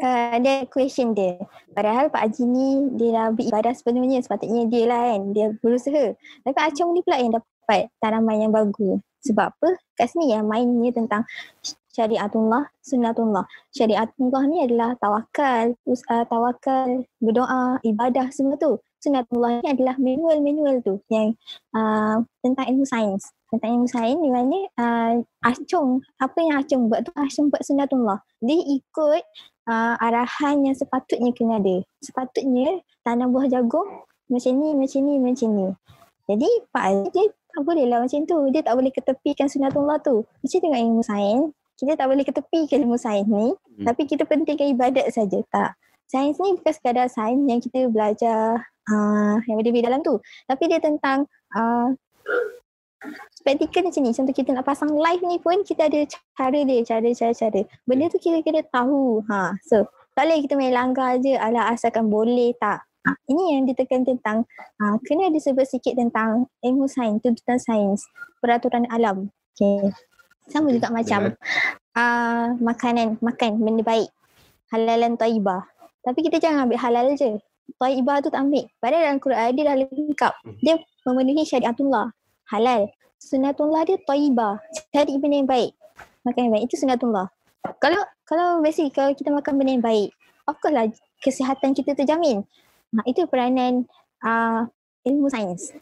[0.00, 1.36] uh, ada question dia.
[1.76, 5.20] Padahal Pak Haji ni dia dah beribadah sepenuhnya sepatutnya dia lah kan.
[5.36, 6.16] Dia berusaha.
[6.16, 8.96] Tapi acong ni pula yang dapat tanaman yang bagus.
[9.20, 9.76] Sebab apa?
[9.92, 11.28] Kat sini yang mainnya tentang
[11.92, 13.44] syariatullah, sunnatullah.
[13.76, 21.00] Syariatullah ni adalah tawakal, uh, tawakal, berdoa, ibadah semua tu sunatullah ni adalah manual-manual tu
[21.08, 21.34] yang
[21.72, 23.32] uh, tentang ilmu sains.
[23.50, 28.22] Tentang ilmu sains di mana uh, Acung, apa yang Acung buat tu, Acung buat sunatullah.
[28.44, 29.22] Dia ikut
[29.66, 31.82] uh, arahan yang sepatutnya kena ada.
[32.04, 33.88] Sepatutnya tanam buah jagung
[34.30, 35.68] macam ni, macam ni, macam ni.
[36.30, 38.38] Jadi Pak Ali dia tak boleh lah macam tu.
[38.54, 40.22] Dia tak boleh ketepikan sunatullah tu.
[40.22, 43.50] Macam tengok ilmu sains, kita tak boleh ketepikan ilmu sains ni.
[43.50, 43.84] Hmm.
[43.90, 45.74] Tapi kita pentingkan ibadat saja Tak.
[46.10, 50.18] Sains ni bukan sekadar sains yang kita belajar uh, yang di dalam tu.
[50.50, 51.24] Tapi dia tentang
[51.54, 51.94] uh,
[53.32, 54.12] spektikal macam ni.
[54.12, 56.04] Contoh kita nak pasang live ni pun kita ada
[56.36, 57.62] cara dia, cara-cara.
[57.88, 59.24] Benda tu kira-kira tahu.
[59.30, 59.56] Ha.
[59.64, 62.84] So tak boleh kita main langgar je ala asalkan boleh tak.
[63.00, 64.44] Ha, ini yang ditekan tentang
[64.76, 68.04] ha, kena disebut sikit tentang ilmu sains, tuntutan sains,
[68.44, 69.32] peraturan alam.
[69.56, 69.88] Okay.
[70.52, 71.32] Sama juga macam
[71.96, 74.12] uh, makanan, makan benda baik.
[74.68, 75.64] Halalan taibah.
[76.04, 77.40] Tapi kita jangan ambil halal je.
[77.76, 78.64] Taibah tu tak ambil.
[78.82, 80.34] Padahal dalam Quran dia dah lengkap.
[80.64, 80.74] Dia
[81.06, 82.10] memenuhi syariatullah.
[82.50, 82.90] Halal.
[83.20, 84.58] Sunatullah dia taibah.
[84.90, 85.70] Cari benda yang baik.
[86.24, 86.64] Makan yang baik.
[86.66, 87.28] Itu sunatullah.
[87.78, 90.10] Kalau kalau basic, kalau kita makan benda yang baik,
[90.48, 90.86] of course lah
[91.20, 92.42] kesihatan kita terjamin.
[92.96, 93.86] Ha, itu peranan
[94.24, 94.66] uh,
[95.06, 95.76] ilmu sains.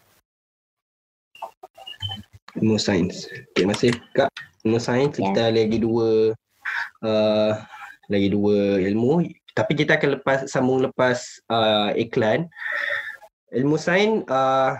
[2.59, 3.31] Ilmu sains.
[3.55, 4.29] Terima kasih Kak.
[4.67, 5.31] Ilmu sains yeah.
[5.31, 6.35] kita lagi dua
[7.07, 7.53] uh,
[8.11, 9.25] lagi dua ilmu.
[9.59, 11.19] Tapi kita akan lepas sambung lepas
[11.51, 12.47] uh, iklan.
[13.51, 14.79] Ilmu sains uh,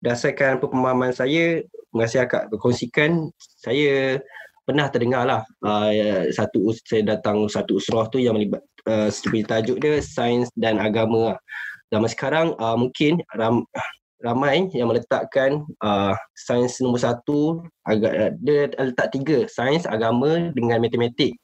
[0.00, 3.28] dasarkan pemahaman saya, terima kasih Kak berkongsikan.
[3.60, 4.24] Saya
[4.64, 5.92] pernah terdengar lah uh,
[6.32, 9.12] satu saya datang satu usrah tu yang melibat uh,
[9.44, 11.36] tajuk dia sains dan agama.
[11.92, 13.68] Zaman sekarang uh, mungkin ram,
[14.24, 21.36] ramai yang meletakkan uh, sains nombor satu agak dia letak tiga sains agama dengan matematik.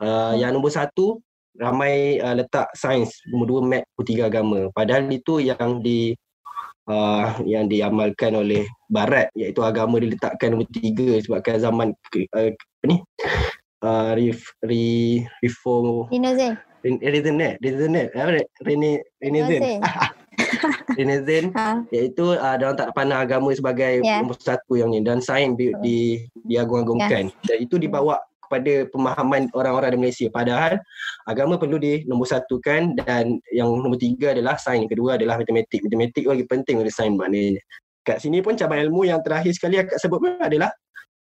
[0.00, 1.20] Uh, yang nombor satu
[1.60, 4.72] ramai uh, letak sains nombor dua mat tiga agama.
[4.72, 6.16] Padahal itu yang di
[6.88, 11.88] uh, yang diamalkan oleh barat iaitu agama diletakkan nombor tiga sebabkan zaman
[12.32, 12.96] uh, apa ni?
[13.80, 16.08] Uh, ref, re, reform.
[16.12, 18.30] Renaissance Renaissance Renaissance apa
[18.64, 19.80] Rene Renaissance
[20.96, 21.80] Renaissance ha.
[21.92, 24.20] iaitu uh, dia tak pandang agama sebagai yeah.
[24.20, 25.00] nombor satu yang ni.
[25.00, 25.96] Dan sains di, di
[26.48, 27.32] diagung-agungkan.
[27.32, 27.44] Yeah.
[27.44, 30.82] dan itu dibawa kepada pemahaman orang-orang di Malaysia padahal
[31.30, 35.38] agama perlu di nombor satu kan dan yang nombor tiga adalah sains yang kedua adalah
[35.38, 37.62] matematik matematik lagi penting dari sains maknanya
[38.02, 40.74] kat sini pun cabang ilmu yang terakhir sekali akak sebut pun adalah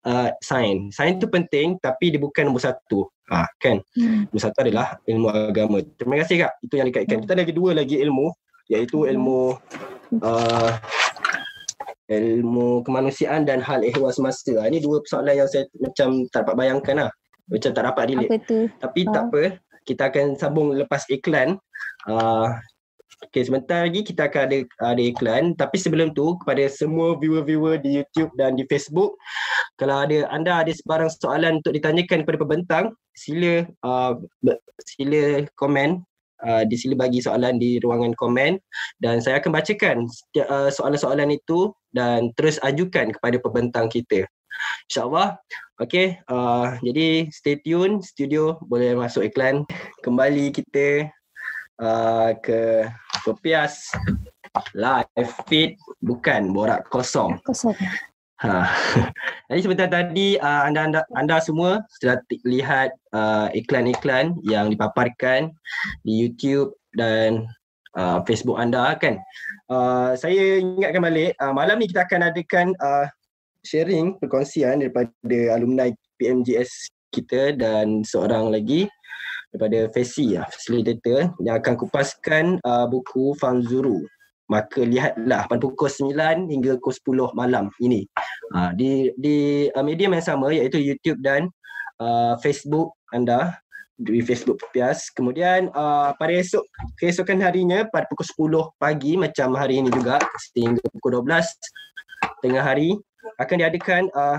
[0.07, 0.95] uh, sains.
[0.95, 3.07] Sains tu penting tapi dia bukan nombor satu.
[3.31, 3.81] Ha, kan?
[3.95, 4.29] Hmm.
[4.29, 5.79] Nombor satu adalah ilmu agama.
[5.97, 6.53] Terima kasih Kak.
[6.65, 7.19] Itu yang dikaitkan.
[7.25, 8.29] Kita ada lagi dua lagi ilmu
[8.71, 9.13] iaitu hmm.
[9.15, 9.41] ilmu
[10.23, 10.71] uh,
[12.21, 14.53] ilmu kemanusiaan dan hal ehwal semasa.
[14.61, 17.11] Ha, ini dua persoalan yang saya macam tak dapat bayangkan lah.
[17.49, 18.31] Macam tak dapat relate.
[18.79, 19.11] Tapi ha.
[19.11, 19.43] tak apa.
[19.83, 21.59] Kita akan sambung lepas iklan.
[22.07, 22.53] Uh,
[23.31, 25.55] Okay, sebentar lagi kita akan ada ada iklan.
[25.55, 29.15] Tapi sebelum tu, kepada semua viewer-viewer di YouTube dan di Facebook,
[29.79, 34.19] kalau ada anda ada sebarang soalan untuk ditanyakan kepada pembentang, sila uh,
[34.83, 36.03] sila komen.
[36.43, 38.59] Uh, di sila bagi soalan di ruangan komen
[38.99, 40.11] dan saya akan bacakan
[40.51, 44.27] uh, soalan-soalan itu dan terus ajukan kepada pembentang kita.
[44.91, 45.39] InsyaAllah.
[45.81, 48.03] Okay, uh, jadi stay tune.
[48.03, 49.67] Studio boleh masuk iklan.
[50.03, 51.11] Kembali kita
[51.83, 52.87] uh, ke
[53.23, 53.91] Pepias
[54.77, 57.41] live feed bukan borak kosong.
[57.43, 57.75] Kosong.
[58.43, 58.67] Ha.
[59.49, 65.55] Jadi sebentar tadi uh, anda anda anda semua sudah lihat uh, iklan-iklan yang dipaparkan
[66.03, 67.47] di YouTube dan
[67.95, 69.23] uh, Facebook anda kan.
[69.71, 73.07] Uh, saya ingatkan balik uh, malam ni kita akan adakan uh,
[73.63, 78.91] sharing perkongsian daripada alumni PMGS kita dan seorang lagi
[79.55, 84.03] daripada Fesi lah, facilitator yang akan kupaskan uh, buku Fanzuru.
[84.53, 88.05] Maka lihatlah pada pukul 9 hingga pukul 10 malam ini.
[88.53, 91.49] Uh, di di uh, medium yang sama iaitu YouTube dan
[92.05, 93.57] uh, Facebook anda
[93.97, 95.09] di Facebook Pias.
[95.09, 96.69] Kemudian uh, pada esok
[97.01, 100.21] keesokan harinya pada pukul 10 pagi macam hari ini juga
[100.53, 102.99] sehingga pukul 12 tengah hari
[103.39, 104.39] akan diadakan uh,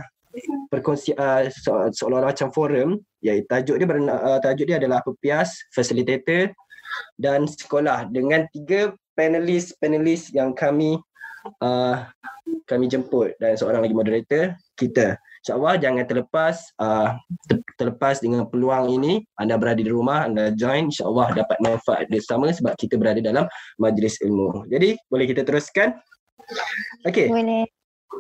[0.68, 2.90] perkongsi uh, so, seolah-olah macam forum
[3.22, 6.52] iaitu tajuk dia uh, tajuk dia adalah pepias facilitator
[7.16, 10.98] dan sekolah dengan tiga panelis panelis yang kami
[11.62, 12.06] uh,
[12.70, 15.20] kami jemput dan seorang lagi moderator kita.
[15.44, 17.20] Insyaallah jangan terlepas uh,
[17.76, 22.80] terlepas dengan peluang ini anda berada di rumah anda join insyaallah dapat manfaat bersama sebab
[22.80, 23.46] kita berada dalam
[23.76, 24.64] majlis ilmu.
[24.72, 26.00] Jadi boleh kita teruskan?
[27.04, 27.28] Okey.
[27.28, 27.68] Boleh.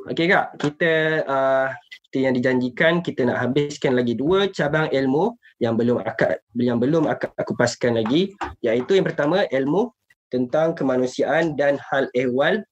[0.09, 1.67] Okey kak, kita uh,
[2.13, 7.09] seperti yang dijanjikan kita nak habiskan lagi dua cabang ilmu yang belum akak yang belum
[7.09, 9.89] akak aku paskan lagi iaitu yang pertama ilmu
[10.33, 12.65] tentang kemanusiaan dan hal ehwal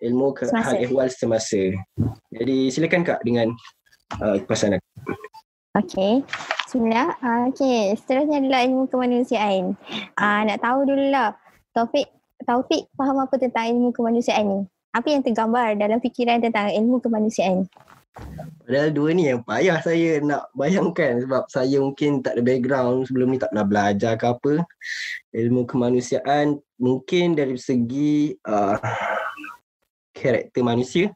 [0.00, 1.76] ilmu ke, hal ehwal semasa.
[2.32, 3.52] Jadi silakan kak dengan
[4.24, 4.88] uh, kupasan aku.
[5.76, 6.24] Okey.
[6.64, 7.12] Bismillah.
[7.20, 9.76] Uh, Okey, seterusnya adalah ilmu kemanusiaan.
[10.16, 11.36] Uh, nak tahu dulu lah.
[11.76, 12.08] Taufik,
[12.48, 14.60] Taufik faham apa tentang ilmu kemanusiaan ni?
[14.96, 17.68] Apa yang tergambar dalam fikiran tentang ilmu kemanusiaan?
[18.66, 23.30] Padahal dua ni yang payah saya nak bayangkan sebab saya mungkin tak ada background sebelum
[23.30, 24.52] ni tak pernah belajar ke apa.
[25.30, 28.74] Ilmu kemanusiaan mungkin dari segi uh,
[30.16, 31.14] karakter manusia.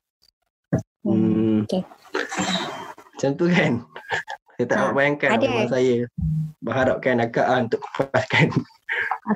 [1.03, 1.59] Hmm, hmm.
[1.67, 1.83] Okay.
[3.17, 3.73] Macam tu kan?
[4.61, 5.49] Saya tak ha, nak bayangkan ada.
[5.73, 5.95] saya
[6.61, 8.53] berharapkan akak lah untuk kupaskan.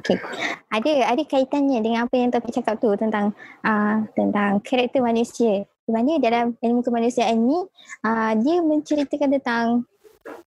[0.01, 0.21] Okay.
[0.69, 3.33] Ada ada kaitannya dengan apa yang topik cakap tu tentang
[3.65, 5.65] uh, tentang karakter manusia.
[5.85, 7.61] Di mana dalam ilmu kemanusiaan ni
[8.05, 9.67] uh, dia menceritakan tentang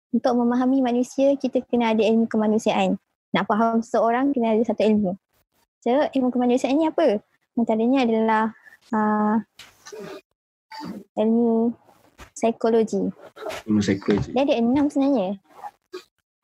[0.09, 2.97] untuk memahami manusia kita kena ada ilmu kemanusiaan.
[3.29, 5.13] Nak faham seseorang kena ada satu ilmu.
[5.85, 7.21] So ilmu kemanusiaan ni apa?
[7.53, 8.43] Antaranya adalah
[8.89, 9.35] uh,
[11.13, 11.77] ilmu
[12.33, 13.05] psikologi.
[13.69, 14.33] Ilmu psikologi.
[14.33, 15.37] Dia ada enam sebenarnya.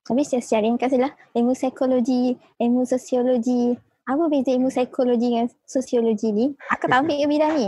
[0.06, 3.74] Tapi secara ringkas adalah ilmu psikologi, ilmu sosiologi.
[4.06, 6.46] Apa beza ilmu psikologi dengan sosiologi ni?
[6.70, 7.68] Aku tak ambil bidang ni.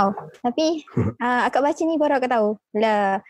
[0.00, 0.80] Oh, tapi
[1.20, 2.48] uh, akak baca ni baru akak tahu.
[2.80, 3.20] Lah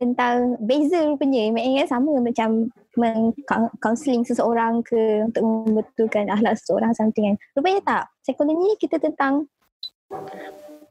[0.00, 1.54] tentang beza rupanya.
[1.54, 7.36] Maksudnya sama macam meng-counseling seseorang ke untuk membetulkan akhlak seseorang something kan.
[7.54, 8.04] Rupanya tak.
[8.26, 9.46] Psikologi ni kita tentang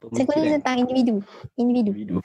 [0.00, 1.20] Psikologi tentang individu.
[1.60, 1.92] Individu.
[1.92, 2.18] individu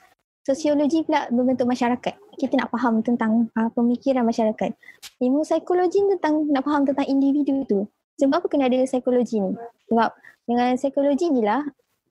[0.46, 2.14] sosiologi pula berbentuk masyarakat.
[2.38, 4.70] Kita nak faham tentang uh, pemikiran masyarakat.
[5.18, 7.82] Ilmu psikologi tentang nak faham tentang individu tu.
[8.16, 9.52] Sebab apa kena ada psikologi ni?
[9.92, 10.10] Sebab
[10.46, 11.62] dengan psikologi ni lah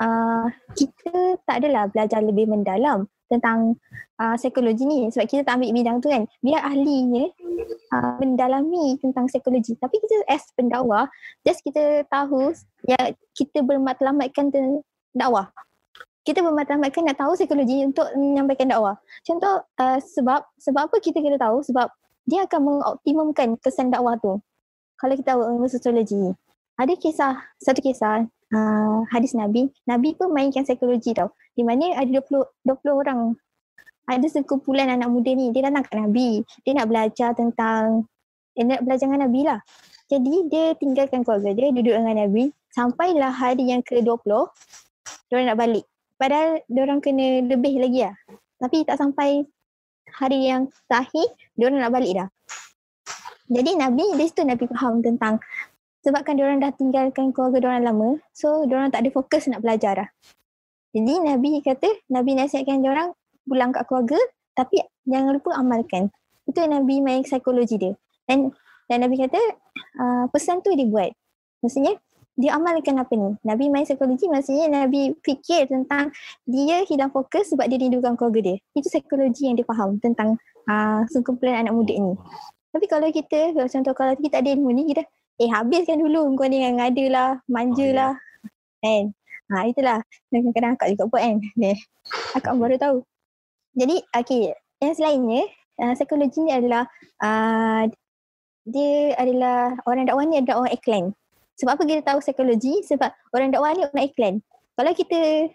[0.02, 0.46] uh,
[0.76, 3.74] kita tak adalah belajar lebih mendalam tentang
[4.22, 6.30] uh, psikologi ni sebab kita tak ambil bidang tu kan.
[6.46, 7.26] Biar ahlinya
[7.96, 9.74] uh, mendalami tentang psikologi.
[9.82, 11.10] Tapi kita as pendakwa,
[11.42, 12.54] just kita tahu
[12.86, 14.54] ya kita bermatlamatkan
[15.16, 15.50] dakwah
[16.26, 18.98] kita bermatlamatkan nak tahu psikologi untuk menyampaikan dakwah.
[19.22, 21.86] Contoh uh, sebab sebab apa kita kena tahu sebab
[22.26, 24.42] dia akan mengoptimumkan kesan dakwah tu.
[24.96, 26.32] Kalau kita tahu ilmu sosiologi.
[26.76, 29.72] Ada kisah, satu kisah uh, hadis Nabi.
[29.88, 31.32] Nabi pun mainkan psikologi tau.
[31.56, 33.20] Di mana ada 20, 20 orang.
[34.06, 35.50] Ada sekumpulan anak muda ni.
[35.56, 36.44] Dia datang ke Nabi.
[36.68, 38.06] Dia nak belajar tentang,
[38.54, 39.60] dia nak belajar dengan Nabi lah.
[40.06, 42.54] Jadi dia tinggalkan keluarga dia, duduk dengan Nabi.
[42.76, 44.30] Sampailah hari yang ke-20,
[45.32, 45.88] dia nak balik.
[46.16, 48.16] Padahal orang kena lebih lagi lah.
[48.62, 49.48] Tapi tak sampai
[50.12, 51.28] hari yang terakhir,
[51.58, 52.28] orang nak balik dah.
[53.46, 55.38] Jadi Nabi, di situ Nabi faham tentang
[56.02, 60.10] sebabkan orang dah tinggalkan keluarga orang lama, so orang tak ada fokus nak belajar dah.
[60.96, 63.14] Jadi Nabi kata, Nabi nasihatkan orang
[63.46, 64.18] pulang kat keluarga,
[64.58, 66.10] tapi jangan lupa amalkan.
[66.50, 67.94] Itu yang Nabi main psikologi dia.
[68.26, 68.50] Dan
[68.90, 69.42] dan Nabi kata,
[69.98, 71.14] uh, pesan tu dibuat.
[71.62, 71.98] Maksudnya,
[72.36, 73.32] dia amalkan apa ni?
[73.48, 76.12] Nabi main psikologi maksudnya Nabi fikir tentang
[76.44, 78.56] dia hilang fokus sebab dia rindukan keluarga dia.
[78.76, 80.36] Itu psikologi yang dia faham tentang
[80.68, 82.14] uh, sekumpulan anak muda ni.
[82.76, 85.08] Tapi kalau kita, kalau contoh kalau kita ada ilmu ni, kita
[85.40, 88.14] eh habiskan dulu kau ni yang ada lah, manja oh, lah.
[88.84, 89.16] Kan?
[89.48, 90.04] Ha, itulah.
[90.28, 91.36] Kadang-kadang akak juga buat kan.
[92.36, 92.98] akak baru tahu.
[93.80, 94.52] Jadi, okay.
[94.84, 95.48] Yang selainnya,
[95.80, 96.84] uh, psikologi ni adalah
[97.24, 97.88] uh,
[98.68, 101.04] dia adalah orang dakwah ni adalah orang iklan.
[101.56, 102.84] Sebab apa kita tahu psikologi?
[102.84, 104.34] Sebab orang dakwah ni orang iklan.
[104.76, 105.48] Kalau kita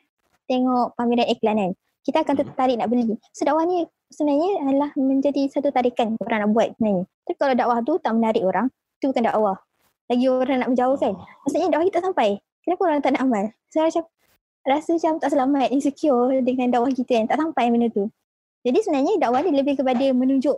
[0.49, 1.73] tengok pameran iklan kan,
[2.05, 2.43] kita akan hmm.
[2.47, 3.17] tertarik nak beli.
[3.37, 7.05] So dakwah ni sebenarnya adalah menjadi satu tarikan orang nak buat sebenarnya.
[7.27, 8.67] Tapi kalau dakwah tu tak menarik orang,
[8.99, 9.57] tu bukan dakwah.
[10.11, 11.15] Lagi orang nak menjauh kan.
[11.47, 12.31] Maksudnya dakwah kita tak sampai.
[12.67, 13.45] Kenapa orang tak nak amal?
[13.71, 14.05] So, macam
[14.67, 17.27] rasa macam tak selamat, insecure dengan dakwah kita kan.
[17.31, 18.05] Tak sampai benda tu.
[18.67, 20.57] Jadi sebenarnya dakwah ni lebih kepada menunjuk,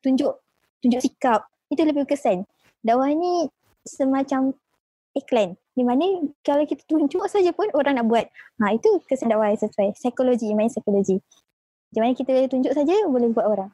[0.00, 0.32] tunjuk,
[0.80, 1.44] tunjuk sikap.
[1.68, 2.48] Itu lebih kesan.
[2.80, 3.50] Dakwah ni
[3.84, 4.56] semacam
[5.14, 6.06] iklan di mana
[6.46, 8.26] kalau kita tunjuk saja pun orang nak buat.
[8.62, 9.98] Ha itu yang sesuai.
[9.98, 11.18] Psikologi, main psikologi.
[11.90, 13.70] Di mana kita tunjuk saja boleh buat orang.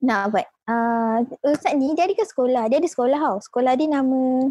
[0.00, 0.46] Nak buat.
[0.64, 2.68] Uh, Ustaz ni dia ada ke sekolah?
[2.72, 3.36] Dia ada sekolah tau.
[3.44, 4.48] Sekolah dia nama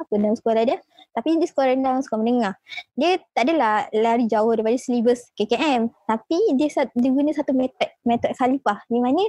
[0.00, 0.78] apa nama sekolah dia?
[1.12, 2.54] Tapi dia sekolah rendah, sekolah menengah.
[2.96, 5.92] Dia tak adalah lari jauh daripada syllabus KKM.
[6.08, 8.80] Tapi dia, dia guna satu metod, metod khalifah.
[8.88, 9.24] Di mana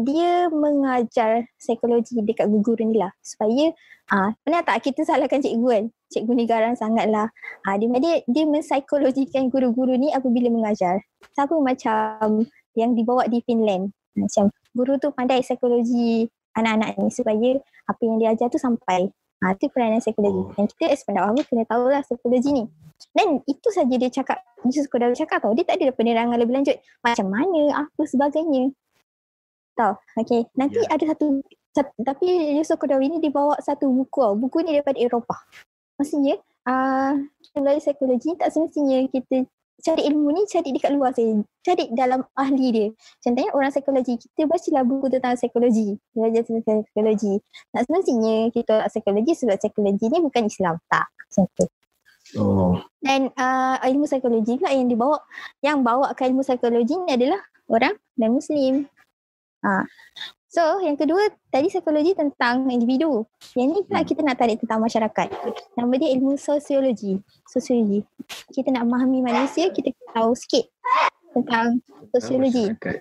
[0.00, 3.12] dia mengajar psikologi dekat guru ni lah.
[3.20, 3.72] Supaya,
[4.08, 5.84] ah, pernah tak kita salahkan cikgu kan?
[6.08, 7.28] Cikgu ni garang sangat lah.
[7.68, 11.04] Ah, dia, dia, dia menpsikologikan guru-guru ni apabila mengajar.
[11.36, 13.92] Sama macam yang dibawa di Finland.
[14.16, 17.50] Macam guru tu pandai psikologi anak-anak ni supaya
[17.84, 19.12] apa yang dia ajar tu sampai
[19.44, 20.42] Ha, itu peranan psikologi.
[20.42, 20.52] Oh.
[20.56, 22.64] Dan kita as pendakwah pun kena tahu lah psikologi ni.
[23.12, 25.52] Dan itu saja dia cakap, Yusuf Kodawi cakap tau.
[25.52, 26.76] Dia tak ada penerangan lebih lanjut.
[27.04, 28.72] Macam mana, apa sebagainya.
[29.76, 29.92] Tahu?
[30.24, 30.48] Okay.
[30.56, 30.96] Nanti yeah.
[30.96, 31.44] ada satu,
[31.76, 34.32] satu, tapi Yusuf Kodawi ni dibawa satu buku tau.
[34.32, 35.40] Buku ni daripada Eropah.
[36.00, 37.12] Maksudnya, uh,
[37.44, 39.44] kita belajar psikologi tak semestinya kita
[39.82, 41.42] cari ilmu ni cari dekat luar saja.
[41.62, 42.88] Cari dalam ahli dia.
[43.20, 44.14] Contohnya orang psikologi.
[44.16, 45.88] Kita bacalah buku tentang psikologi.
[46.12, 47.32] Belajar tentang psikologi.
[47.70, 50.74] Tak semestinya kita nak psikologi sebab psikologi ni bukan Islam.
[50.88, 51.06] Tak.
[51.06, 51.68] Macam
[52.34, 52.74] Oh.
[52.98, 55.22] Dan uh, ilmu psikologi pula yang dibawa.
[55.62, 57.38] Yang bawa ke ilmu psikologi ni adalah
[57.70, 58.90] orang dan Muslim.
[59.62, 59.86] Ha.
[60.56, 61.20] So yang kedua
[61.52, 63.28] tadi psikologi tentang individu.
[63.52, 64.08] Yang ni pula hmm.
[64.08, 65.28] kita nak tarik tentang masyarakat.
[65.76, 67.20] Nama dia ilmu sosiologi.
[67.44, 68.00] Sosiologi.
[68.56, 70.64] Kita nak memahami manusia, kita tahu sikit
[71.36, 72.72] tentang sosiologi.
[72.72, 72.96] Masyarakat.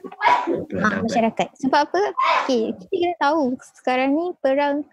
[0.83, 1.47] Ha, masyarakat.
[1.63, 2.01] Sebab apa?
[2.43, 4.83] Okay, kita kena tahu sekarang ni perang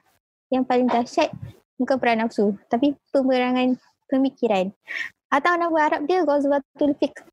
[0.55, 1.35] yang paling dahsyat
[1.83, 3.75] bukan perang nafsu tapi pemerangan
[4.07, 4.71] pemikiran.
[5.35, 7.27] Atau nama Arab dia Ghazwatul Fiqh.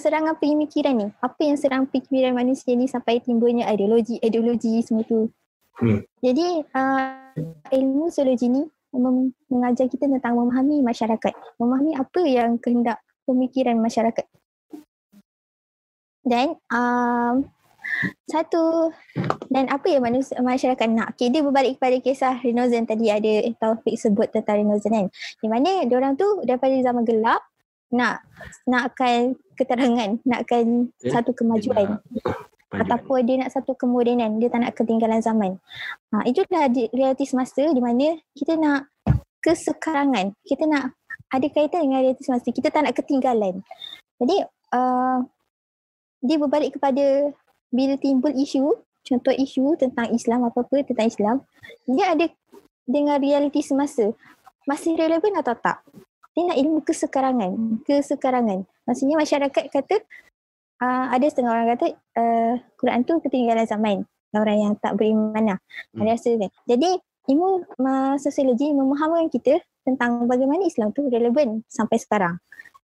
[0.00, 1.08] Serangan pemikiran ni.
[1.20, 5.28] Apa yang serang pemikiran manusia ni sampai timbulnya ideologi, ideologi semua tu.
[5.76, 6.00] Hmm.
[6.24, 7.32] Jadi uh,
[7.68, 8.62] ilmu sosiologi ni
[9.52, 11.32] mengajar kita tentang memahami masyarakat.
[11.60, 14.24] Memahami apa yang kehendak pemikiran masyarakat.
[16.24, 17.48] Dan um,
[18.28, 18.92] satu
[19.50, 21.16] dan apa yang manusia, masyarakat nak.
[21.16, 25.06] Okay, dia berbalik kepada kisah Renozan tadi ada Taufik sebut tentang Renozan kan.
[25.42, 27.42] Di mana orang tu daripada zaman gelap
[27.90, 28.22] nak
[28.64, 31.12] nakkan keterangan, nakkan yeah.
[31.12, 31.98] satu kemajuan.
[32.70, 35.58] Ataupun dia nak satu kemodenan, dia tak nak ketinggalan zaman.
[36.14, 38.86] Ha, itulah realiti semasa di mana kita nak
[39.42, 40.38] kesekarangan.
[40.46, 40.94] Kita nak
[41.34, 42.46] ada kaitan dengan realiti semasa.
[42.54, 43.66] Kita tak nak ketinggalan.
[44.22, 44.36] Jadi,
[44.70, 45.18] uh,
[46.22, 47.34] dia berbalik kepada
[47.74, 48.70] bila timbul isu,
[49.02, 51.36] contoh isu tentang Islam apa-apa tentang Islam,
[51.90, 52.26] dia ada
[52.86, 54.14] dengan realiti semasa.
[54.68, 55.82] Masih relevan atau tak?
[56.46, 57.82] Nak ilmu kesekarangan.
[57.84, 58.64] Kesekarangan.
[58.88, 59.96] Maksudnya masyarakat kata,
[60.80, 61.86] uh, ada setengah orang kata,
[62.16, 63.96] uh, Quran tu ketinggalan zaman.
[64.30, 65.58] Orang yang tak beriman lah.
[65.92, 66.06] Hmm.
[66.06, 66.50] Ada rasa kan?
[66.64, 66.90] Jadi,
[67.30, 67.48] ilmu
[67.82, 72.38] uh, sosiologi memahamkan kita tentang bagaimana Islam tu relevan sampai sekarang.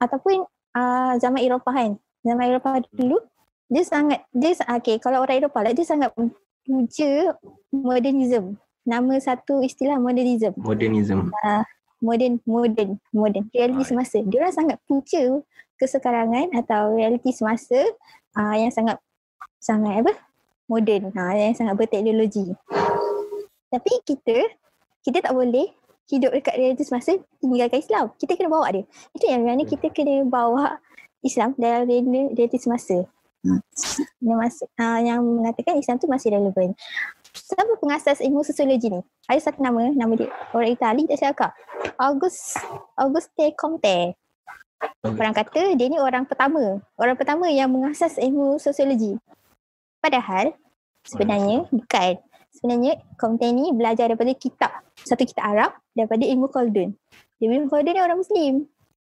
[0.03, 0.45] Ataupun
[0.75, 1.93] uh, zaman Eropah kan.
[2.27, 3.23] Zaman Eropah dulu,
[3.69, 6.11] dia sangat dia okey kalau orang Eropah lah dia sangat
[6.65, 7.37] puja
[7.69, 8.57] modernism
[8.89, 11.65] nama satu istilah modernism modernism uh,
[12.03, 13.47] modern modern modern.
[13.51, 14.19] Realiti semasa.
[14.23, 15.43] Dia orang sangat puja
[15.79, 17.79] kesekarangan atau realiti semasa
[18.35, 18.99] uh, yang sangat
[19.59, 20.13] sangat apa?
[20.69, 22.53] Moden ha, yang sangat berteknologi.
[23.73, 24.37] Tapi kita
[25.01, 25.73] kita tak boleh
[26.09, 28.05] hidup dekat realiti semasa tinggalkan Islam.
[28.17, 28.85] Kita kena bawa dia.
[29.17, 30.81] Itu yang mana kita kena bawa
[31.25, 33.05] Islam dalam realiti semasa.
[33.39, 33.63] Hmm.
[34.19, 36.75] yang masih uh, yang mengatakan Islam tu masih relevan.
[37.31, 38.99] Siapa pengasas ilmu sosiologi ni?
[39.31, 41.55] Ada satu nama, nama dia orang Itali tak cakap.
[41.99, 42.55] August
[42.95, 44.15] Auguste Comte.
[45.03, 49.19] Orang kata dia ni orang pertama, orang pertama yang mengasas ilmu sosiologi.
[49.99, 50.55] Padahal
[51.03, 52.23] sebenarnya bukan.
[52.55, 54.71] Sebenarnya Comte ni belajar daripada kitab,
[55.03, 56.95] satu kitab Arab daripada ilmu Khaldun.
[57.43, 58.55] Ilmu Khaldun ni orang Muslim.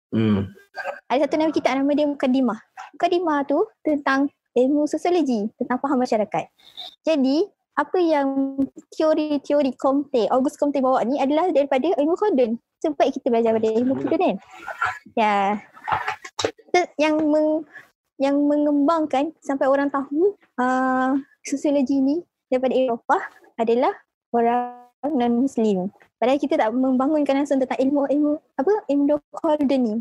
[0.08, 0.48] Hmm.
[1.12, 2.60] Ada satu nama kitab nama dia Mukadimah.
[2.96, 6.44] Mukadimah tu tentang ilmu sosiologi, tentang faham masyarakat.
[7.04, 7.44] Jadi,
[7.76, 8.58] apa yang
[8.90, 12.56] teori-teori Comte, August Comte bawa ni adalah daripada ilmu Khaldun.
[12.78, 14.36] Sebab kita belajar pada ilmu Khaldun kan.
[15.18, 15.34] Ya.
[16.94, 17.48] Yang meng,
[18.18, 22.16] yang mengembangkan sampai orang tahu uh, sosiologi ni
[22.50, 23.22] daripada Eropah
[23.58, 23.94] adalah
[24.30, 25.90] orang non-Muslim.
[26.18, 29.94] Padahal kita tak membangunkan langsung tentang ilmu ilmu apa ilmu Khaldun ni.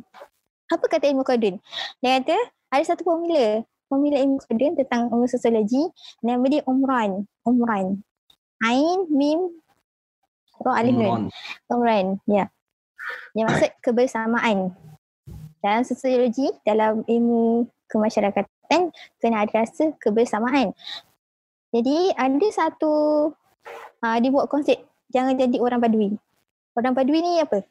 [0.73, 1.61] Apa kata ilmu Khaldun?
[2.01, 2.37] Dia kata
[2.73, 5.85] ada satu formula, formula ilmu Khaldun tentang ilmu sosiologi
[6.25, 7.29] nama dia Umran.
[7.45, 8.01] Umran.
[8.65, 9.53] Ain mim
[10.57, 11.29] ro alif nun.
[11.69, 12.17] Umran.
[12.25, 12.49] Ya.
[13.33, 14.57] Yang maksud kebersamaan.
[15.61, 20.75] Dalam sosiologi, dalam ilmu kemasyarakatan kena ada rasa kebersamaan.
[21.71, 22.93] Jadi ada satu
[24.03, 24.79] uh, dia buat konsep
[25.11, 26.15] jangan jadi orang badui.
[26.77, 27.63] Orang badui ni apa?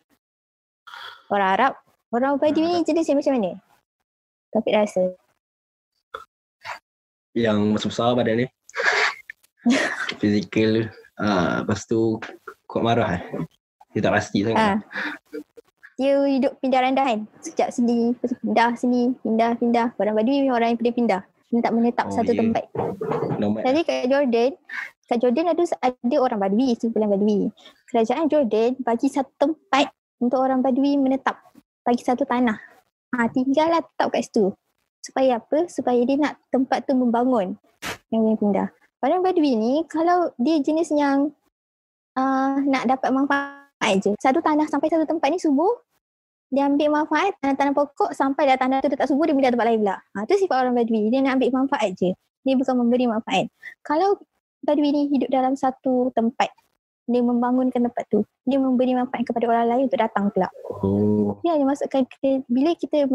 [1.30, 1.72] Orang Arab.
[2.10, 3.52] Orang badui ni jenis macam mana?
[4.50, 5.02] Tapi rasa.
[7.36, 8.46] Yang besar-besar badan ni.
[10.20, 10.88] Fizikal.
[11.16, 12.20] Uh, lepas tu
[12.68, 13.22] kuat marah eh.
[13.96, 14.60] Dia tak pasti sangat.
[14.60, 14.76] Ha.
[15.96, 17.24] Dia hidup pindah randahan.
[17.40, 18.12] Sekejap sini,
[18.44, 19.96] pindah sini, pindah, pindah.
[19.96, 21.24] Orang badui orang yang pindah-pindah.
[21.24, 22.40] Dia tak menetap oh, satu yeah.
[22.44, 22.64] tempat.
[23.40, 23.64] Nomad.
[23.64, 24.50] Jadi kat Jordan,
[25.08, 27.48] kat Jordan ada ada orang Badui, sebulan Badui.
[27.88, 29.88] Kerajaan Jordan bagi satu tempat
[30.20, 31.40] untuk orang Badui menetap.
[31.80, 32.60] Bagi satu tanah.
[33.16, 34.52] Ha, tinggallah tetap kat situ.
[35.00, 35.64] Supaya apa?
[35.72, 37.56] Supaya dia nak tempat tu membangun
[38.12, 38.68] yang boleh pindah.
[39.00, 41.32] Orang Badui ni kalau dia jenis yang
[42.18, 43.65] uh, nak dapat manfaat
[43.98, 44.12] je.
[44.18, 45.70] Satu tanah sampai satu tempat ni subuh,
[46.46, 49.82] dia ambil manfaat tanah-tanah pokok sampai dah tanah tu tak subur dia pindah tempat lain
[49.82, 49.96] pula.
[49.98, 51.10] Ha, tu sifat orang Badui.
[51.10, 52.10] Dia nak ambil manfaat je.
[52.46, 53.50] Dia bukan memberi manfaat.
[53.82, 54.22] Kalau
[54.62, 56.50] Badui ni hidup dalam satu tempat,
[57.06, 58.22] dia membangunkan tempat tu.
[58.46, 60.50] Dia memberi manfaat kepada orang lain untuk datang pula.
[60.82, 61.38] Oh.
[61.42, 63.06] Ya, dia masukkan kita, bila kita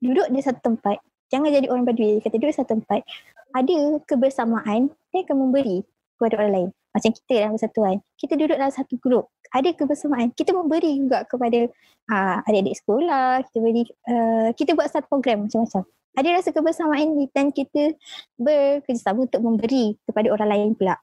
[0.00, 0.96] duduk di satu tempat,
[1.28, 2.24] jangan jadi orang Badui.
[2.24, 3.04] Kata duduk di satu tempat,
[3.52, 3.76] ada
[4.08, 5.84] kebersamaan, dia akan memberi
[6.16, 6.68] kepada orang lain.
[6.92, 7.96] Macam kita dalam persatuan.
[8.20, 10.32] Kita duduk dalam satu grup ada kebersamaan.
[10.32, 11.68] Kita memberi juga kepada
[12.08, 15.84] uh, adik-adik sekolah kita beri uh, kita buat satu program macam-macam.
[16.12, 17.96] Ada rasa kebersamaan dan kita
[18.36, 21.00] bekerjasama untuk memberi kepada orang lain pula.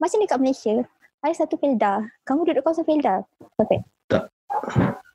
[0.00, 0.74] Macam dekat Malaysia
[1.22, 2.08] ada satu Felda.
[2.24, 3.22] Kamu duduk kawasan Felda?
[3.60, 3.84] Okay.
[4.08, 4.32] tak.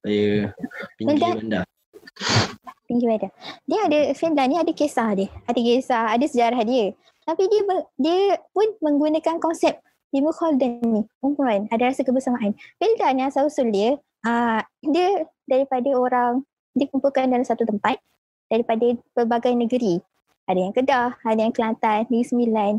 [0.06, 0.54] Saya
[0.98, 1.62] pinggir Felda
[2.88, 3.30] pinggir Felda
[3.68, 5.30] dia ada Felda ni ada kisah dia.
[5.46, 6.96] Ada kisah ada sejarah dia.
[7.28, 7.62] Tapi dia
[8.00, 8.22] dia
[8.56, 9.76] pun menggunakan konsep
[10.16, 12.56] ilmu Holden ni, perempuan ada rasa kebersamaan.
[12.80, 16.44] Felda ni asal usul dia, uh, dia daripada orang
[16.78, 18.00] dikumpulkan dalam satu tempat
[18.48, 20.00] daripada pelbagai negeri.
[20.48, 22.74] Ada yang Kedah, ada yang Kelantan, Negeri Sembilan.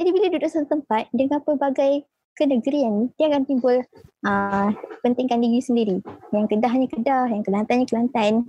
[0.00, 3.84] Jadi bila duduk satu tempat dengan pelbagai kenegerian, dia akan timbul
[4.24, 4.68] uh,
[5.04, 5.96] pentingkan diri sendiri.
[6.32, 8.48] Yang Kedah ni Kedah, yang Kelantan ni Kelantan.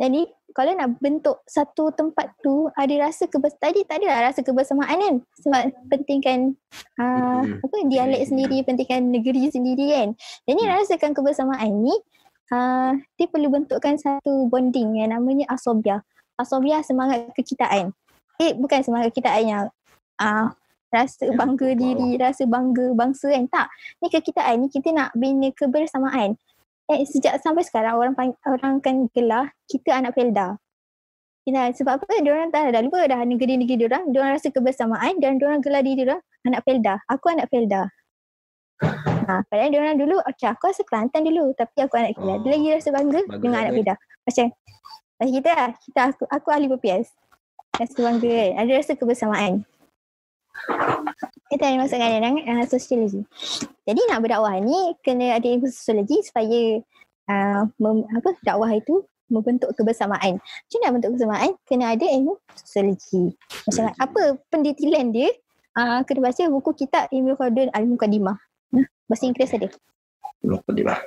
[0.00, 0.24] Jadi
[0.54, 5.14] kalau nak bentuk satu tempat tu ada rasa kebes tadi tak ada rasa kebersamaan kan?
[5.42, 6.54] Sebab pentingkan
[7.02, 10.08] uh, apa dialek sendiri pentingkan negeri sendiri kan?
[10.46, 10.70] Jadi hmm.
[10.70, 11.94] rasakan kebersamaan ni
[12.54, 16.06] uh, dia perlu bentukkan satu bonding yang namanya asobia
[16.38, 17.90] asobia semangat kekitaan.
[18.38, 19.64] Eh bukan semangat kekitaan yang
[20.20, 20.52] uh,
[20.94, 23.44] rasa bangga diri rasa bangga bangsa kan?
[23.50, 23.66] Tak.
[23.98, 26.38] Ni kekitaan ni kita nak bina kebersamaan
[26.90, 28.14] eh, sejak sampai sekarang orang
[28.46, 30.54] orang kan gelar kita anak Felda.
[31.46, 32.14] Kita sebab apa?
[32.22, 35.46] Dia orang dah, dah lupa dah negeri-negeri dia orang, dia orang rasa kebersamaan dan dia
[35.46, 36.94] orang gelar diri dia orang anak Felda.
[37.06, 37.82] Aku anak Felda.
[39.26, 42.34] Ha, padahal dia orang dulu, okay, aku rasa Kelantan dulu tapi aku anak Felda.
[42.42, 43.94] Dia lagi rasa bangga Bagus dengan anak Felda.
[44.26, 44.46] Macam
[45.16, 47.06] macam kita lah, kita, aku, aku ahli PPS.
[47.78, 49.52] Rasa bangga kan, ada rasa kebersamaan.
[51.46, 53.22] Kita ada masuk kadang uh, sosiologi.
[53.86, 56.82] Jadi nak berdakwah ni kena ada ilmu sosiologi supaya
[57.30, 60.42] uh, mem, apa dakwah itu membentuk kebersamaan.
[60.42, 61.50] Macam mana bentuk kebersamaan?
[61.62, 63.34] Kena ada ilmu sosiologi.
[63.70, 65.30] Macam apa pendetilan dia?
[65.76, 68.36] Uh, kena baca buku kitab Ilmu Khaldun Al-Muqaddimah.
[68.72, 69.68] Uh, bahasa Inggeris ada.
[70.40, 70.98] Muqaddimah.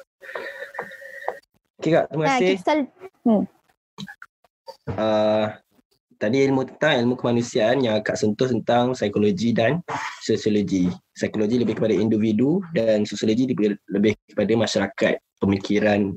[1.80, 2.44] Okay kak, terima kasih.
[2.44, 2.76] Nah, kisah,
[3.24, 3.44] hmm.
[4.94, 5.46] uh,
[6.20, 9.80] tadi ilmu tentang ilmu kemanusiaan yang akak sentuh tentang psikologi dan
[10.20, 10.91] sosiologi.
[11.15, 16.11] Psikologi lebih kepada individu dan sosiologi lebih, lebih kepada masyarakat, pemikiran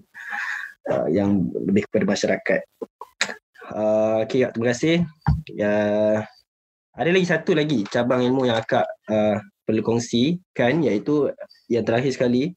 [0.90, 2.60] uh, yang lebih kepada masyarakat.
[3.70, 5.06] Uh, okay, terima kasih.
[5.54, 5.74] Ya,
[6.92, 11.30] ada lagi satu lagi cabang ilmu yang akak uh, perlu kongsikan iaitu
[11.70, 12.52] yang terakhir sekali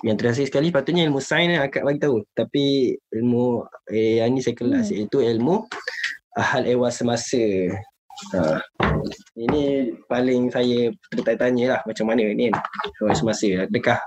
[0.00, 4.40] yang terakhir sekali patutnya ilmu sains yang akak bagi tahu tapi ilmu eh, yang ni
[4.40, 4.96] saya kelas hmm.
[4.96, 5.68] iaitu ilmu
[6.38, 7.42] hal ehwal semasa.
[8.36, 8.60] Ha.
[9.38, 12.52] Ini paling saya bertanya-tanya lah macam mana ni
[13.00, 13.66] ehwal semasa.
[13.66, 13.98] Adakah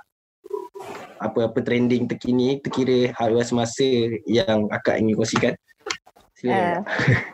[1.24, 3.88] apa-apa trending terkini terkira hal ehwal semasa
[4.28, 5.56] yang akak ingin kongsikan?
[6.44, 6.84] Uh,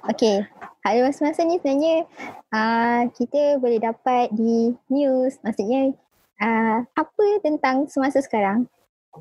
[0.06, 0.46] okay.
[0.86, 2.06] Hal ehwal semasa ni sebenarnya
[2.54, 5.38] uh, kita boleh dapat di news.
[5.44, 5.94] Maksudnya
[6.42, 8.66] uh, apa tentang semasa sekarang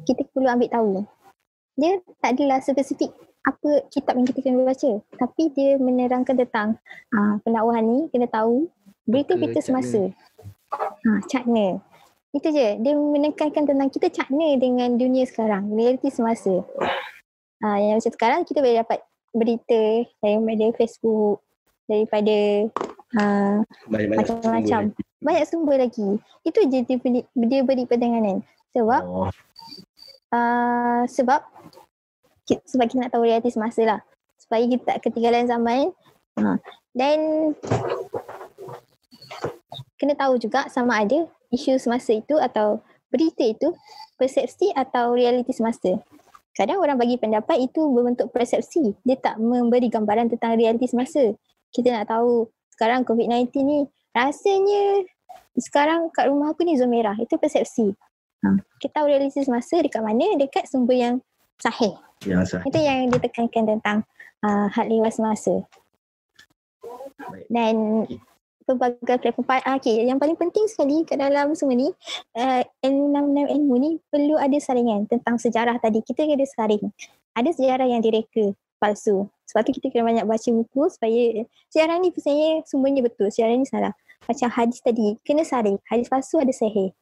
[0.04, 0.92] kita perlu ambil tahu.
[1.78, 3.14] Dia tak adalah spesifik
[3.46, 4.90] apa kitab yang kita kena baca.
[5.18, 6.68] Tapi dia menerangkan tentang
[7.14, 8.66] uh, pendakwahan ni kena tahu
[9.08, 10.10] berita-berita semasa.
[10.72, 11.80] Ha cakna
[12.36, 12.68] itu je.
[12.84, 16.60] Dia menekankan tentang kita cakna dengan dunia sekarang realiti semasa.
[17.58, 19.00] Uh, yang macam sekarang kita boleh dapat
[19.34, 19.82] berita
[20.22, 21.42] daripada Facebook
[21.88, 22.68] daripada
[23.16, 23.58] uh,
[23.88, 24.92] macam-macam.
[25.18, 26.20] banyak sumber lagi.
[26.44, 28.44] Itu je dia beri, dia beri pendengaran
[28.76, 29.32] sebab oh.
[30.30, 31.40] uh, sebab
[32.64, 34.00] sebab kita nak tahu realiti semasa lah.
[34.40, 35.92] Supaya kita tak ketinggalan zaman.
[36.38, 36.54] Ha.
[36.94, 37.50] dan
[39.98, 42.78] kena tahu juga sama ada isu semasa itu atau
[43.10, 43.74] berita itu
[44.14, 45.98] persepsi atau realiti semasa.
[46.54, 48.94] Kadang orang bagi pendapat itu berbentuk persepsi.
[49.02, 51.34] Dia tak memberi gambaran tentang realiti semasa.
[51.74, 52.46] Kita nak tahu
[52.78, 53.78] sekarang COVID-19 ni
[54.14, 55.02] rasanya
[55.58, 57.18] sekarang kat rumah aku ni zon merah.
[57.18, 57.94] Itu persepsi.
[58.38, 58.54] Ha.
[58.78, 61.14] kita tahu realiti semasa dekat mana dekat sumber yang
[61.58, 62.62] sahih sah.
[62.66, 63.98] Itu yang ditekankan tentang
[64.42, 65.62] uh, had lewat semasa.
[67.50, 68.06] Dan
[68.68, 71.88] pelbagai platform uh, okay, yang paling penting sekali ke dalam semua ni
[72.36, 76.04] uh, ilmu ilmu ni perlu ada saringan tentang sejarah tadi.
[76.04, 76.84] Kita ada saring.
[77.32, 79.26] Ada sejarah yang direka palsu.
[79.48, 81.42] Sebab tu kita kena banyak baca buku supaya
[81.72, 83.96] sejarah ni sebenarnya sumbernya betul sejarah ni salah.
[84.28, 85.80] Macam hadis tadi kena saring.
[85.88, 86.92] Hadis palsu ada sahih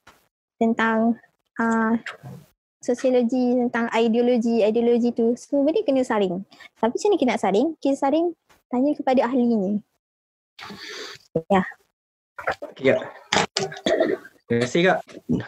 [0.56, 1.18] tentang
[1.58, 1.98] uh,
[2.80, 6.42] sosiologi tentang ideologi ideologi tu semua dia kena saring.
[6.78, 7.66] Tapi macam mana kita nak saring?
[7.80, 8.26] Kita saring
[8.70, 9.80] tanya kepada ahlinya.
[11.50, 11.62] Ya.
[12.76, 13.00] Kak.
[14.46, 14.98] Terima kasih kak.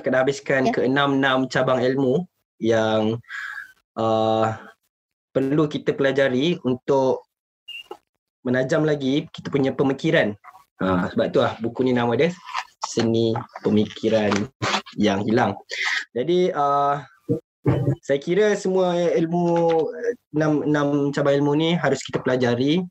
[0.02, 0.72] Kena habiskan ya.
[0.74, 2.26] ke enam-enam cabang ilmu
[2.58, 3.22] yang
[3.94, 4.58] uh,
[5.30, 7.22] perlu kita pelajari untuk
[8.42, 10.34] menajam lagi kita punya pemikiran.
[10.82, 12.34] Uh, sebab tu lah buku ni nama dia
[12.86, 14.34] seni pemikiran
[14.98, 15.54] yang hilang.
[16.10, 16.98] Jadi uh,
[18.02, 19.46] saya kira semua ilmu
[20.36, 22.84] enam enam cabang ilmu ni harus kita pelajari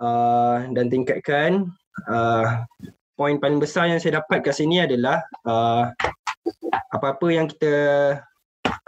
[0.00, 1.68] uh, dan tingkatkan.
[2.10, 2.66] Uh,
[3.14, 5.86] poin paling besar yang saya dapat kat sini adalah uh,
[6.90, 7.74] apa-apa yang kita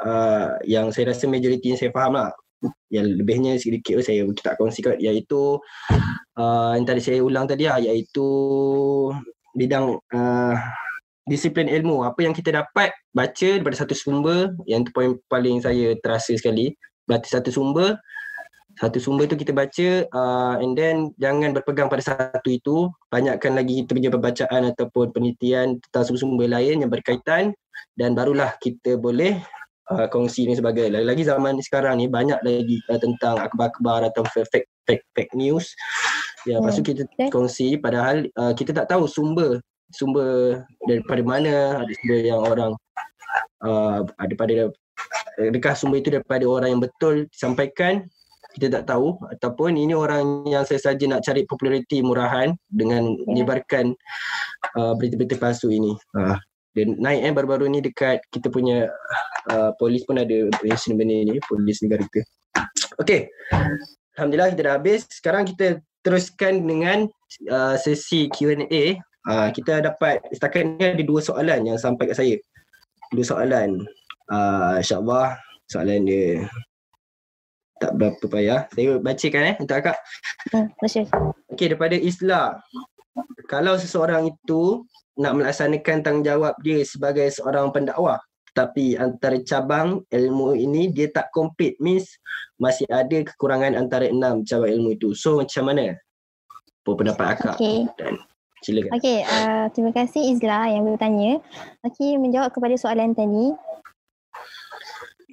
[0.02, 2.34] uh, yang saya rasa majoriti yang saya faham lah
[2.90, 5.60] yang lebihnya sedikit saya tak kongsikan iaitu
[6.34, 8.28] uh, yang tadi saya ulang tadi lah iaitu
[9.54, 10.54] bidang uh,
[11.26, 12.06] disiplin ilmu.
[12.06, 16.72] Apa yang kita dapat baca daripada satu sumber, yang tu poin paling saya terasa sekali.
[17.06, 17.98] Berarti satu sumber,
[18.78, 22.88] satu sumber tu kita baca uh, and then jangan berpegang pada satu itu.
[23.10, 27.56] Banyakkan lagi kita punya pembacaan ataupun penelitian tentang sumber-sumber lain yang berkaitan
[27.96, 29.40] dan barulah kita boleh
[29.90, 34.68] uh, kongsi ni sebagai lagi-lagi zaman sekarang ni banyak lagi uh, tentang akhbar-akhbar atau fake
[34.86, 35.72] fake fake news
[36.46, 36.84] ya yeah, hmm.
[36.84, 37.02] kita
[37.32, 39.58] kongsi padahal uh, kita tak tahu sumber
[39.94, 42.72] sumber daripada mana ada sumber yang orang
[43.62, 44.54] uh, ada pada
[45.38, 48.06] adakah sumber itu daripada orang yang betul disampaikan
[48.56, 49.20] kita tak tahu.
[49.28, 53.92] Ataupun ini orang yang saya saja nak cari populariti murahan dengan menyebarkan
[54.80, 55.92] uh, berita-berita palsu ini.
[56.16, 56.40] Uh,
[56.72, 58.88] dan naik eh baru-baru ni dekat kita punya
[59.52, 62.20] uh, polis pun ada mention benda ni polis negara kita.
[63.00, 63.28] Okey.
[64.16, 65.04] Alhamdulillah kita dah habis.
[65.12, 67.08] Sekarang kita teruskan dengan
[67.52, 68.96] uh, sesi Q&A
[69.28, 72.36] uh, kita dapat setakat ni ada dua soalan yang sampai kat saya.
[73.12, 73.84] Dua soalan.
[74.26, 75.38] Uh, InsyaAllah
[75.70, 76.46] soalan dia
[77.78, 78.60] tak berapa payah.
[78.72, 79.98] Saya bacakan eh untuk akak.
[80.50, 80.66] Hmm,
[81.52, 82.56] Okey daripada Isla.
[83.46, 84.82] Kalau seseorang itu
[85.16, 88.20] nak melaksanakan tanggungjawab dia sebagai seorang pendakwah
[88.56, 92.08] tapi antara cabang ilmu ini dia tak komplit means
[92.56, 95.12] masih ada kekurangan antara enam cabang ilmu itu.
[95.12, 95.92] So macam mana?
[96.84, 97.56] Apa pendapat akak?
[97.60, 97.84] Okay.
[98.00, 98.16] Dan
[98.64, 98.90] Silakan.
[98.96, 101.44] Okey, uh, terima kasih Izla yang bertanya.
[101.84, 103.52] Okey, menjawab kepada soalan tadi.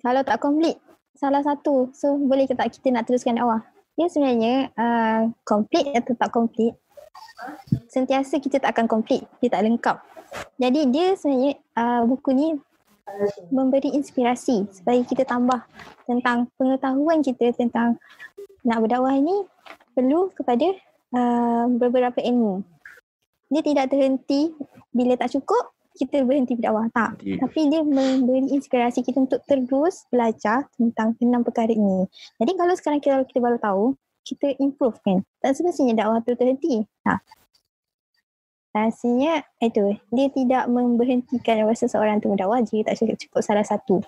[0.04, 0.76] Kalau tak komplit
[1.16, 3.64] salah satu, so boleh ke tak kita nak teruskan dakwah?
[3.96, 6.76] Dia sebenarnya uh, komplit atau tak komplit,
[7.88, 9.98] sentiasa kita tak akan komplit, dia tak lengkap.
[10.60, 12.48] Jadi dia sebenarnya uh, buku ni
[13.52, 15.60] memberi inspirasi supaya kita tambah
[16.08, 18.00] tentang pengetahuan kita tentang
[18.64, 19.44] nak berdakwah ni
[19.94, 20.72] perlu kepada
[21.14, 22.64] uh, beberapa ilmu
[23.54, 24.50] dia tidak terhenti
[24.90, 27.38] bila tak cukup kita berhenti berdakwah tak yeah.
[27.38, 32.10] tapi dia memberi inspirasi kita untuk terus belajar tentang enam perkara ini
[32.42, 33.84] jadi kalau sekarang kita, kita baru tahu
[34.26, 37.22] kita improve kan tak semestinya dakwah tu terhenti tak
[38.74, 44.02] Rasanya itu dia tidak memberhentikan seseorang tu berdakwah jika tak cukup, cukup salah satu.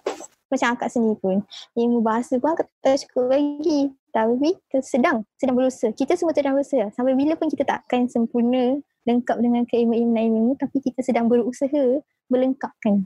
[0.50, 1.46] Macam akak sendiri pun.
[1.78, 3.94] Ilmu bahasa pun akak tak cukup lagi.
[4.10, 5.94] Tapi sedang, sedang berusaha.
[5.94, 6.90] Kita semua sedang berusaha.
[6.98, 12.02] Sampai bila pun kita tak akan sempurna lengkap dengan keilmuan ilmu tapi kita sedang berusaha
[12.30, 13.06] melengkapkan.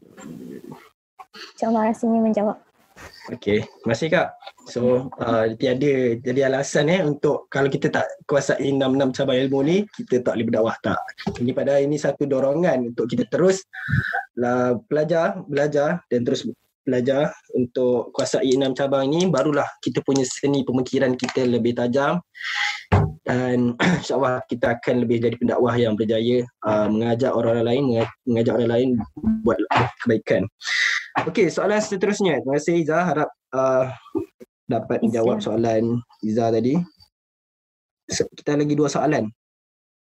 [1.55, 2.57] InsyaAllah rasanya menjawab.
[3.29, 4.27] Okay, terima kasih Kak.
[4.67, 10.19] So, uh, tiada jadi alasan eh untuk kalau kita tak kuasai enam-enam ilmu ni, kita
[10.25, 10.99] tak boleh berdakwah tak.
[11.39, 13.63] Ini pada ini satu dorongan untuk kita terus
[14.35, 16.43] lah, belajar, belajar dan terus
[16.83, 22.17] belajar untuk kuasai enam cabang ini barulah kita punya seni pemikiran kita lebih tajam
[23.29, 27.83] dan insyaAllah kita akan lebih jadi pendakwah yang berjaya uh, mengajak orang lain
[28.25, 28.89] mengajak orang lain
[29.45, 29.61] buat
[30.01, 30.49] kebaikan.
[31.29, 32.41] Okey, soalan seterusnya.
[32.41, 33.93] Terima kasih Iza harap uh,
[34.65, 36.79] dapat menjawab soalan Iza tadi.
[38.09, 39.29] Kita lagi dua soalan.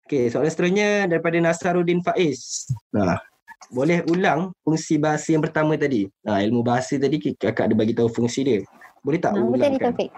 [0.09, 2.73] Okey, soalan seterusnya daripada Nasaruddin Faiz.
[2.97, 3.21] Nah,
[3.69, 6.09] boleh ulang fungsi bahasa yang pertama tadi.
[6.25, 8.61] Nah, ilmu bahasa tadi kakak ada bagi tahu fungsi dia.
[9.05, 9.53] Boleh tak ulang?
[9.53, 10.11] Apa tadi topik?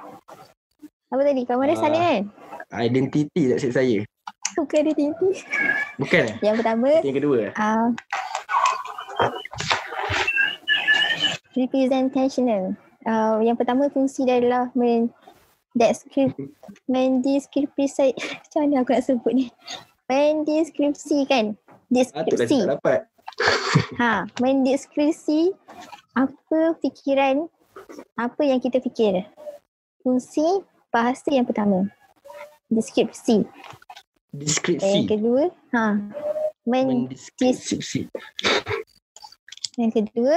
[1.12, 1.42] Apa tadi?
[1.42, 2.20] Kamu ada uh, kan?
[2.86, 3.98] identiti tak cik saya.
[4.54, 5.30] Bukan identiti.
[5.98, 6.36] Bukan eh?
[6.40, 6.90] Yang pertama.
[7.02, 7.40] Yang kedua.
[7.58, 7.88] Uh,
[11.58, 12.78] representational.
[13.02, 15.10] Uh, yang pertama fungsi dia adalah men
[15.72, 16.36] deskrip
[16.84, 18.12] mendeskripsi
[18.44, 19.46] macam mana aku nak sebut ni
[20.08, 21.56] mendeskripsi kan
[21.88, 23.08] deskripsi ah, dapat
[24.00, 25.52] ha mendeskripsi
[26.12, 27.48] apa fikiran
[28.16, 29.24] apa yang kita fikir
[30.04, 31.88] fungsi bahasa yang pertama
[32.72, 33.44] deskripsi.
[34.32, 34.88] Deskripsi.
[34.88, 35.42] Yang kedua,
[35.76, 36.00] ha.
[36.64, 38.08] Mendeskripsi.
[39.76, 40.36] Yang kedua,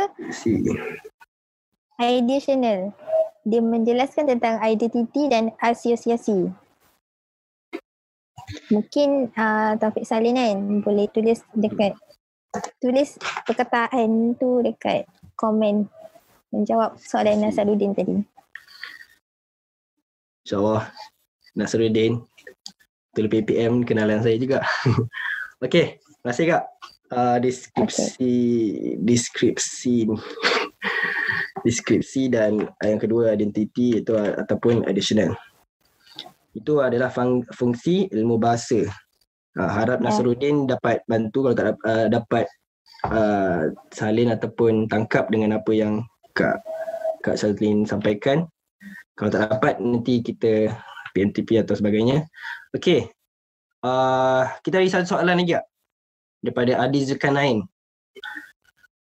[1.95, 2.91] Ideational.
[3.45, 6.51] Dia menjelaskan tentang identiti dan asosiasi.
[8.67, 11.95] Mungkin uh, Taufik Salin kan boleh tulis dekat
[12.79, 15.87] tulis perkataan tu dekat komen
[16.53, 18.23] menjawab soalan Nasaruddin tadi.
[20.45, 20.93] InsyaAllah.
[21.55, 22.21] Nasruddin.
[23.15, 24.61] Tulu PPM kenalan saya juga.
[25.65, 26.63] Okey, terima kasih Kak.
[27.05, 28.97] Uh, deskripsi okay.
[28.97, 30.09] deskripsi
[31.65, 35.33] deskripsi dan yang kedua identiti itu ataupun additional.
[36.51, 38.83] Itu adalah fung- fungsi ilmu bahasa.
[39.55, 40.11] Uh, harap yeah.
[40.11, 42.45] Nasruddin dapat bantu kalau tak dapat, uh, dapat
[43.07, 43.61] uh,
[43.95, 46.03] salin ataupun tangkap dengan apa yang
[46.35, 46.59] Kak
[47.23, 48.45] Kak Salin sampaikan.
[49.15, 50.75] Kalau tak dapat nanti kita
[51.15, 52.27] PNTP atau sebagainya.
[52.75, 53.07] Okey.
[53.79, 55.65] Uh, kita ada satu soalan lagi tak?
[56.45, 57.65] daripada Adi Zulkarnain.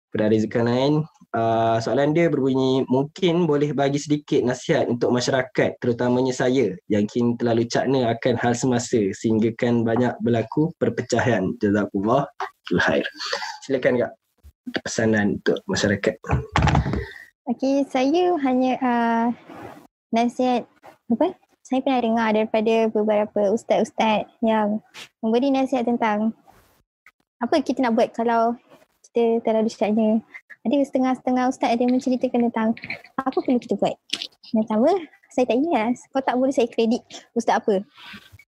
[0.09, 0.93] Daripada Adi Zulkarnain,
[1.35, 7.35] uh, soalan dia berbunyi, mungkin boleh bagi sedikit nasihat untuk masyarakat, terutamanya saya yang kini
[7.35, 11.51] terlalu cakna akan hal semasa sehingga kan banyak berlaku perpecahan.
[11.59, 12.25] Jazakumullah
[12.71, 13.05] khair.
[13.67, 14.11] Silakan Kak
[14.81, 16.15] pesanan untuk masyarakat.
[17.45, 19.27] Okey, saya hanya uh,
[20.09, 20.65] nasihat
[21.13, 21.37] apa?
[21.65, 24.81] Saya pernah dengar daripada beberapa ustaz-ustaz yang
[25.21, 26.33] memberi nasihat tentang
[27.41, 28.57] apa kita nak buat kalau
[29.09, 30.21] kita terlalu syaknya.
[30.65, 32.69] Ada setengah-setengah ustaz ada menceritakan tentang
[33.21, 33.93] apa perlu kita buat.
[34.51, 34.91] Yang pertama,
[35.29, 37.05] saya tak ingat kau tak boleh saya kredit
[37.37, 37.85] ustaz apa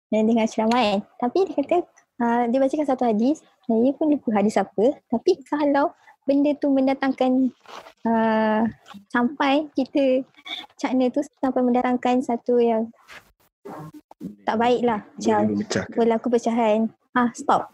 [0.09, 0.99] dan dengan ceramah kan.
[1.21, 1.77] Tapi dia kata,
[2.25, 4.97] uh, dia bacakan satu hadis, saya pun lupa hadis apa.
[5.13, 5.93] Tapi kalau
[6.27, 7.55] benda tu mendatangkan
[8.03, 8.61] uh,
[9.07, 10.27] sampai kita
[10.75, 12.91] cakna tu sampai mendatangkan satu yang
[14.43, 15.63] tak baik lah macam
[15.95, 17.71] berlaku pecahan ah stop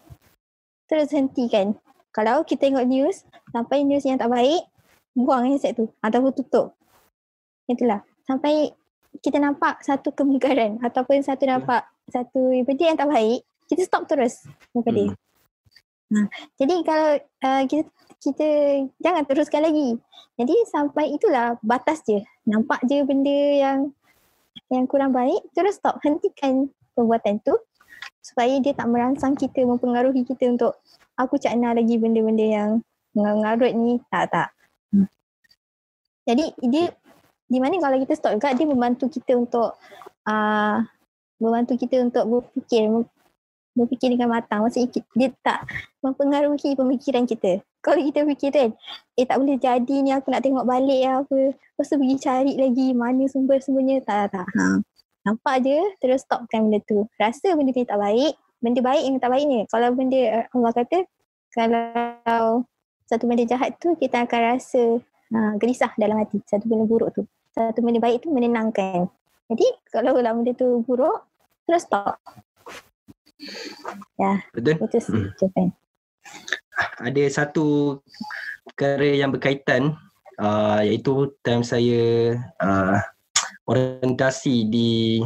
[0.86, 1.74] terus hentikan
[2.14, 4.64] kalau kita tengok news sampai news yang tak baik
[5.18, 6.78] buang handset tu ataupun tutup
[7.68, 8.72] itulah sampai
[9.20, 14.46] kita nampak satu kemungkaran ataupun satu nampak satu benda yang tak baik kita stop terus
[14.72, 15.22] daripada hmm.
[16.14, 16.30] Ha,
[16.62, 17.90] jadi kalau uh, kita
[18.22, 18.48] kita
[19.04, 19.98] jangan teruskan lagi.
[20.40, 22.24] Jadi sampai itulah batas je.
[22.48, 23.80] Nampak je benda yang
[24.72, 26.00] yang kurang baik, terus stop.
[26.06, 27.58] Hentikan perbuatan tu
[28.24, 30.80] supaya dia tak merangsang kita, mempengaruhi kita untuk
[31.20, 32.70] aku cakna lagi benda-benda yang
[33.12, 34.00] mengarut ni.
[34.08, 34.50] Tak, tak.
[34.96, 35.12] Hmm.
[36.24, 36.96] Jadi dia
[37.52, 39.76] di mana kalau kita stop juga dia membantu kita untuk
[40.26, 40.78] uh,
[41.38, 42.88] membantu kita untuk berfikir
[43.76, 44.64] berfikir dengan matang.
[44.64, 45.68] Maksudnya dia tak
[46.00, 48.72] mempengaruhi pemikiran kita kalau kita fikir kan
[49.20, 52.54] eh tak boleh jadi ni aku nak tengok balik ya apa lepas tu pergi cari
[52.56, 54.48] lagi mana sumber-sumbernya tak tak, tak.
[54.56, 54.66] Ha.
[55.24, 57.08] Nampak je terus stopkan benda tu.
[57.20, 59.60] Rasa benda ni tak baik benda baik yang tak baik ni.
[59.68, 60.98] Kalau benda eh, Allah kata
[61.52, 62.64] kalau
[63.04, 64.84] satu benda jahat tu kita akan rasa
[65.36, 66.40] ha, gelisah dalam hati.
[66.48, 67.28] Satu benda buruk tu.
[67.52, 69.12] Satu benda baik tu menenangkan.
[69.52, 71.28] Jadi kalau lah benda tu buruk
[71.68, 72.16] terus stop.
[74.16, 74.80] Ya betul.
[74.80, 75.70] itu hmm.
[77.04, 78.00] ada satu
[78.64, 80.00] perkara yang berkaitan
[80.40, 83.04] uh, iaitu time saya uh,
[83.68, 85.24] orientasi di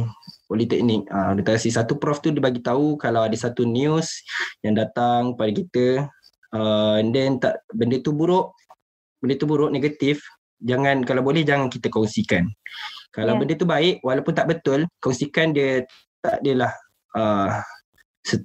[0.48, 4.24] politeknik uh, orientasi satu prof tu dia bagi tahu kalau ada satu news
[4.62, 5.86] yang datang pada kita
[6.54, 8.54] uh, and then tak benda tu buruk
[9.20, 10.22] benda tu buruk negatif
[10.62, 12.48] jangan kalau boleh jangan kita kongsikan
[13.12, 13.40] kalau yeah.
[13.42, 15.84] benda tu baik walaupun tak betul kongsikan dia
[16.22, 16.72] tak adalah
[17.14, 17.60] uh,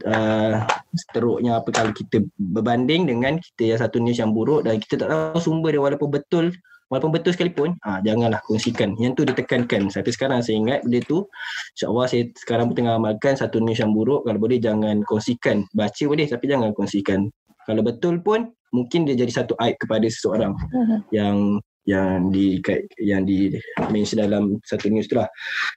[0.07, 0.53] uh,
[0.93, 5.09] seteruknya apa kalau kita berbanding dengan kita yang satu news yang buruk dan kita tak
[5.09, 6.45] tahu sumber dia walaupun betul
[6.93, 8.93] walaupun betul sekalipun ah janganlah kongsikan.
[9.01, 11.25] Yang tu ditekankan sampai sekarang saya ingat benda tu
[11.73, 14.29] insyaallah saya sekarang pun tengah amalkan satu news yang buruk.
[14.29, 15.65] Kalau boleh jangan kongsikan.
[15.73, 17.33] Baca boleh tapi jangan kongsikan.
[17.65, 20.99] Kalau betul pun mungkin dia jadi satu aib kepada seseorang uh-huh.
[21.09, 21.57] yang
[21.89, 22.61] yang di
[23.01, 23.57] yang di
[23.89, 25.27] mention dalam satu news tu lah.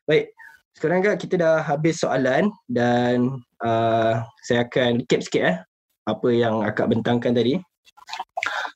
[0.05, 0.37] Baik.
[0.77, 5.57] Sekarang kan kita dah habis soalan dan uh, saya akan recap sikit eh
[6.05, 7.57] apa yang akak bentangkan tadi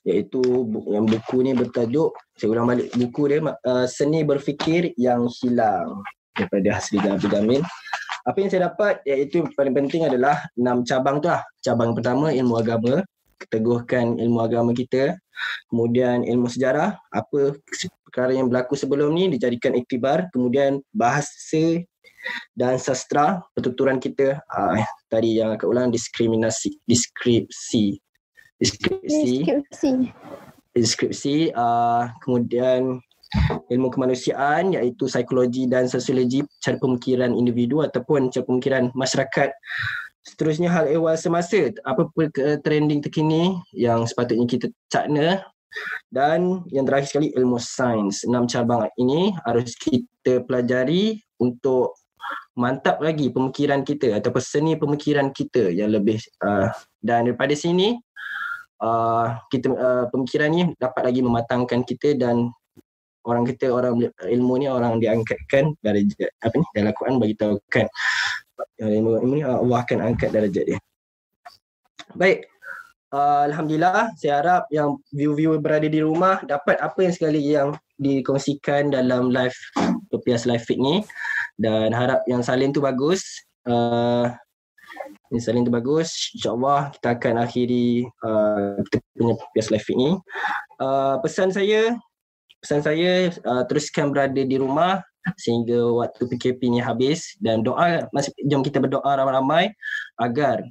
[0.07, 0.41] iaitu
[0.89, 6.01] yang buku ni bertajuk saya ulang balik buku dia uh, seni berfikir yang hilang
[6.33, 7.61] daripada Hasri Jamin
[8.21, 11.41] apa yang saya dapat iaitu paling penting adalah enam cabang tu lah.
[11.65, 13.01] Cabang pertama ilmu agama
[13.41, 15.17] keteguhkan ilmu agama kita.
[15.73, 17.57] Kemudian ilmu sejarah apa
[18.05, 20.29] perkara yang berlaku sebelum ni dijadikan iktibar.
[20.29, 21.81] Kemudian bahasa
[22.53, 24.37] dan sastra pertuturan kita.
[24.45, 24.77] Uh,
[25.09, 27.97] tadi yang akan ulang diskriminasi deskripsi
[28.61, 29.91] deskripsi deskripsi,
[30.77, 33.01] deskripsi uh, kemudian
[33.71, 39.49] ilmu kemanusiaan iaitu psikologi dan sosiologi cara pemikiran individu ataupun cara pemikiran masyarakat.
[40.21, 42.05] Seterusnya hal ehwal semasa apa
[42.61, 45.41] trending terkini yang sepatutnya kita cakna.
[46.11, 48.27] Dan yang terakhir sekali ilmu sains.
[48.27, 51.95] Enam cabang ini harus kita pelajari untuk
[52.59, 57.95] mantap lagi pemikiran kita atau seni pemikiran kita yang lebih uh, dan daripada sini
[58.81, 62.49] uh, kita uh, pemikiran ni dapat lagi mematangkan kita dan
[63.21, 66.09] orang kita orang ilmu ni orang diangkatkan dari
[66.41, 67.85] apa ni dalam Quran bagi tahu kan
[68.81, 70.79] ilmu, ilmu ni Allah akan angkat darjat dia.
[72.17, 72.49] Baik.
[73.11, 78.87] Uh, Alhamdulillah saya harap yang view-viewer berada di rumah dapat apa yang sekali yang dikongsikan
[78.87, 79.55] dalam live
[80.07, 81.03] Topias Live Fit ni
[81.59, 83.21] dan harap yang salin tu bagus.
[83.67, 84.31] Uh,
[85.31, 86.35] yang salin tu bagus.
[86.35, 90.11] InsyaAllah kita akan akhiri uh, kita punya Topias Live Fit ni.
[90.77, 91.95] Uh, pesan saya,
[92.59, 94.99] pesan saya uh, teruskan berada di rumah
[95.39, 98.09] sehingga waktu PKP ni habis dan doa
[98.49, 99.69] jom kita berdoa ramai-ramai
[100.17, 100.65] agar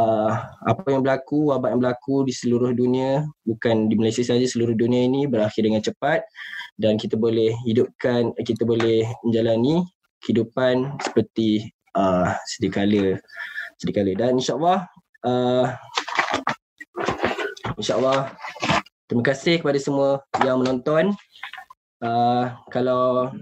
[0.00, 0.32] uh,
[0.66, 5.04] apa yang berlaku, wabak yang berlaku di seluruh dunia, bukan di Malaysia saja, seluruh dunia
[5.06, 6.24] ini berakhir dengan cepat
[6.80, 9.84] dan kita boleh hidupkan, kita boleh menjalani
[10.24, 13.20] kehidupan seperti uh, sedia
[13.84, 14.12] kala.
[14.16, 14.88] Dan insyaAllah,
[15.26, 15.66] uh,
[17.76, 18.32] insyaAllah,
[19.04, 21.12] terima kasih kepada semua yang menonton.
[22.00, 23.32] Uh, kalau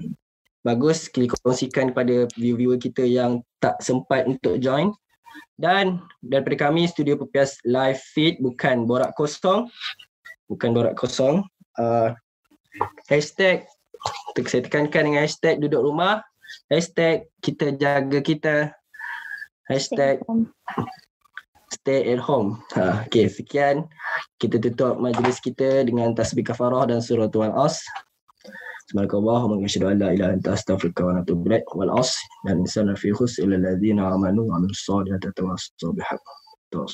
[0.67, 4.91] bagus, kita kongsikan kepada viewer-viewer kita yang tak sempat untuk join.
[5.55, 9.71] Dan daripada kami Studio Pepias live feed bukan borak kosong.
[10.51, 11.47] Bukan borak kosong.
[11.79, 12.11] Uh,
[13.07, 13.63] hashtag
[14.51, 16.27] saya tekankan dengan hashtag duduk rumah.
[16.67, 18.75] Hashtag kita jaga kita.
[19.71, 20.21] Hashtag
[21.73, 22.63] stay at home.
[22.77, 23.89] Ha, okay, sekian.
[24.39, 27.83] Kita tutup majlis kita dengan tasbih kafarah dan surah Tuan As.
[28.93, 32.13] Subhanakallah, wa mangasyadu ala ilah anta astaghfirullah wa natubrek wal as.
[32.45, 35.65] Dan insana fi khus ila ladhina amanu wa amin salih atas Tuan As.
[36.69, 36.87] Tuan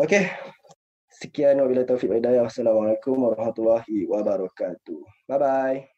[0.00, 0.32] Okay.
[1.12, 2.48] Sekian wa taufiq wa hidayah.
[2.48, 5.28] Assalamualaikum warahmatullahi wabarakatuh.
[5.28, 5.91] Bye-bye.